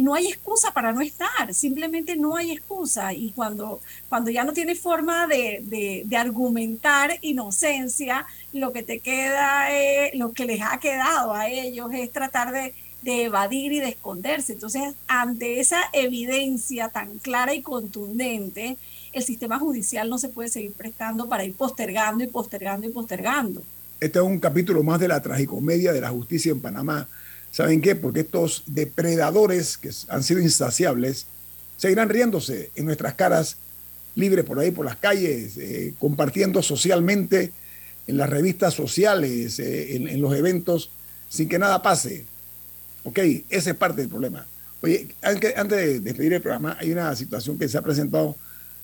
[0.02, 3.14] no hay excusa para no estar, simplemente no hay excusa.
[3.14, 3.80] Y cuando,
[4.10, 5.62] cuando ya no tienes forma de,
[6.06, 9.68] de, argumentar inocencia, lo que te queda,
[10.14, 14.54] lo que les ha quedado a ellos es tratar de, de evadir y de esconderse.
[14.54, 18.78] Entonces, ante esa evidencia tan clara y contundente,
[19.14, 23.62] el sistema judicial no se puede seguir prestando para ir postergando y postergando y postergando.
[24.00, 27.08] Este es un capítulo más de la tragicomedia de la justicia en Panamá
[27.56, 27.96] ¿Saben qué?
[27.96, 31.28] Porque estos depredadores que han sido insaciables
[31.78, 33.56] seguirán riéndose en nuestras caras,
[34.14, 37.54] libres por ahí, por las calles, eh, compartiendo socialmente
[38.08, 40.90] en las revistas sociales, eh, en, los eventos,
[41.30, 42.26] sin que nada pase.
[43.06, 44.46] Ok, esa es parte del problema.
[44.82, 48.36] Oye, antes, de despedir el programa, hay una situación que se ha presentado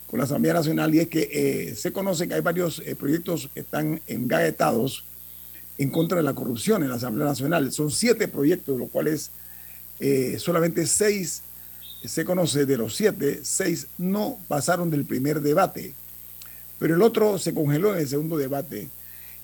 [0.09, 3.59] con la Asamblea Nacional y es que eh, se conoce que hay varios proyectos que
[3.59, 5.03] están engaetados
[5.81, 7.71] en contra de la corrupción en la Asamblea Nacional.
[7.71, 9.31] Son siete proyectos, de los cuales
[9.99, 11.41] eh, solamente seis
[12.05, 15.93] se conoce de los siete, seis no pasaron del primer debate,
[16.77, 18.89] pero el otro se congeló en el segundo debate.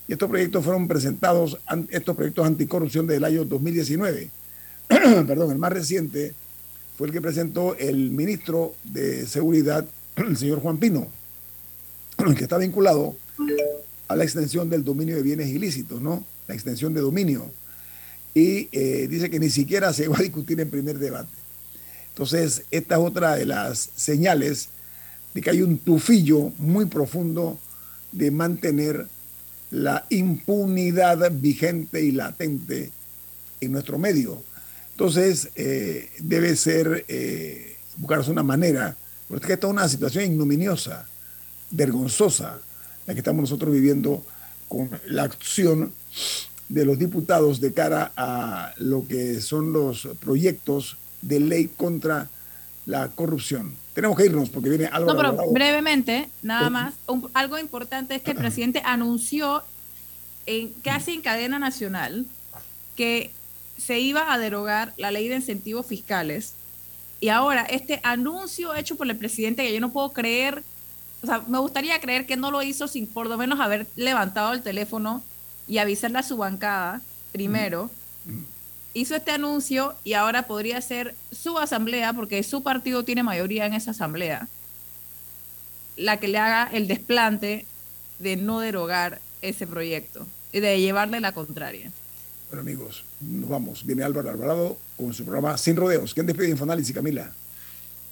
[0.08, 1.58] Y estos proyectos fueron presentados,
[1.90, 4.30] estos proyectos anticorrupción del año 2019.
[4.88, 6.36] Perdón, el más reciente
[6.98, 9.86] fue el que presentó el ministro de Seguridad,
[10.16, 11.08] el señor Juan Pino,
[12.38, 13.16] que está vinculado
[14.08, 16.26] a la extensión del dominio de bienes ilícitos, ¿no?
[16.48, 17.52] La extensión de dominio.
[18.34, 21.32] Y eh, dice que ni siquiera se va a discutir en primer debate.
[22.10, 24.70] Entonces, esta es otra de las señales
[25.34, 27.60] de que hay un tufillo muy profundo
[28.12, 29.08] de mantener
[29.72, 32.92] la impunidad vigente y latente
[33.60, 34.42] en nuestro medio.
[34.92, 38.96] Entonces, eh, debe ser eh, buscarse una manera,
[39.28, 41.06] porque esta es una situación ignominiosa,
[41.70, 42.60] vergonzosa,
[43.08, 44.24] la que estamos nosotros viviendo
[44.68, 45.94] con la acción
[46.70, 52.30] de los diputados de cara a lo que son los proyectos de ley contra
[52.86, 53.76] la corrupción.
[53.94, 55.14] Tenemos que irnos porque viene algo.
[55.14, 56.94] No, pero brevemente, nada más,
[57.34, 59.64] algo importante es que el presidente anunció
[60.46, 62.26] en, casi en cadena nacional
[62.96, 63.32] que
[63.78, 66.54] se iba a derogar la ley de incentivos fiscales.
[67.20, 70.64] Y ahora, este anuncio hecho por el presidente, que yo no puedo creer
[71.28, 74.54] o sea, me gustaría creer que no lo hizo sin por lo menos haber levantado
[74.54, 75.22] el teléfono
[75.68, 77.02] y avisarle a su bancada
[77.34, 77.92] primero.
[78.94, 83.74] Hizo este anuncio y ahora podría ser su asamblea, porque su partido tiene mayoría en
[83.74, 84.48] esa asamblea,
[85.98, 87.66] la que le haga el desplante
[88.20, 91.92] de no derogar ese proyecto y de llevarle la contraria.
[92.50, 93.86] Bueno, amigos, nos vamos.
[93.86, 96.14] Viene Álvaro Alvarado con su programa Sin Rodeos.
[96.14, 97.34] ¿Quién despide Infoanálisis, Camila?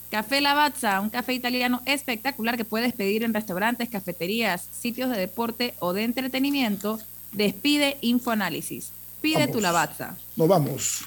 [0.10, 5.74] Café Lavazza, un café italiano espectacular que puedes pedir en restaurantes, cafeterías, sitios de deporte
[5.80, 7.00] o de entretenimiento.
[7.32, 8.92] Despide Infoanálisis.
[9.22, 10.16] Pide tu Lavazza.
[10.36, 11.06] Nos vamos.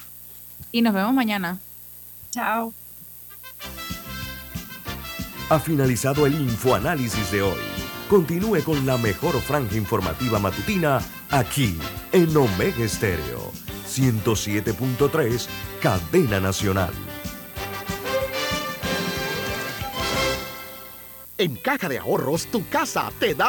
[0.71, 1.57] Y nos vemos mañana.
[2.31, 2.73] Chao.
[5.49, 7.59] Ha finalizado el Infoanálisis de hoy.
[8.09, 11.77] Continúe con la mejor franja informativa matutina aquí
[12.11, 13.51] en Omega Estéreo
[13.89, 15.47] 107.3,
[15.81, 16.93] Cadena Nacional.
[21.39, 23.47] En Caja de Ahorros, tu casa te da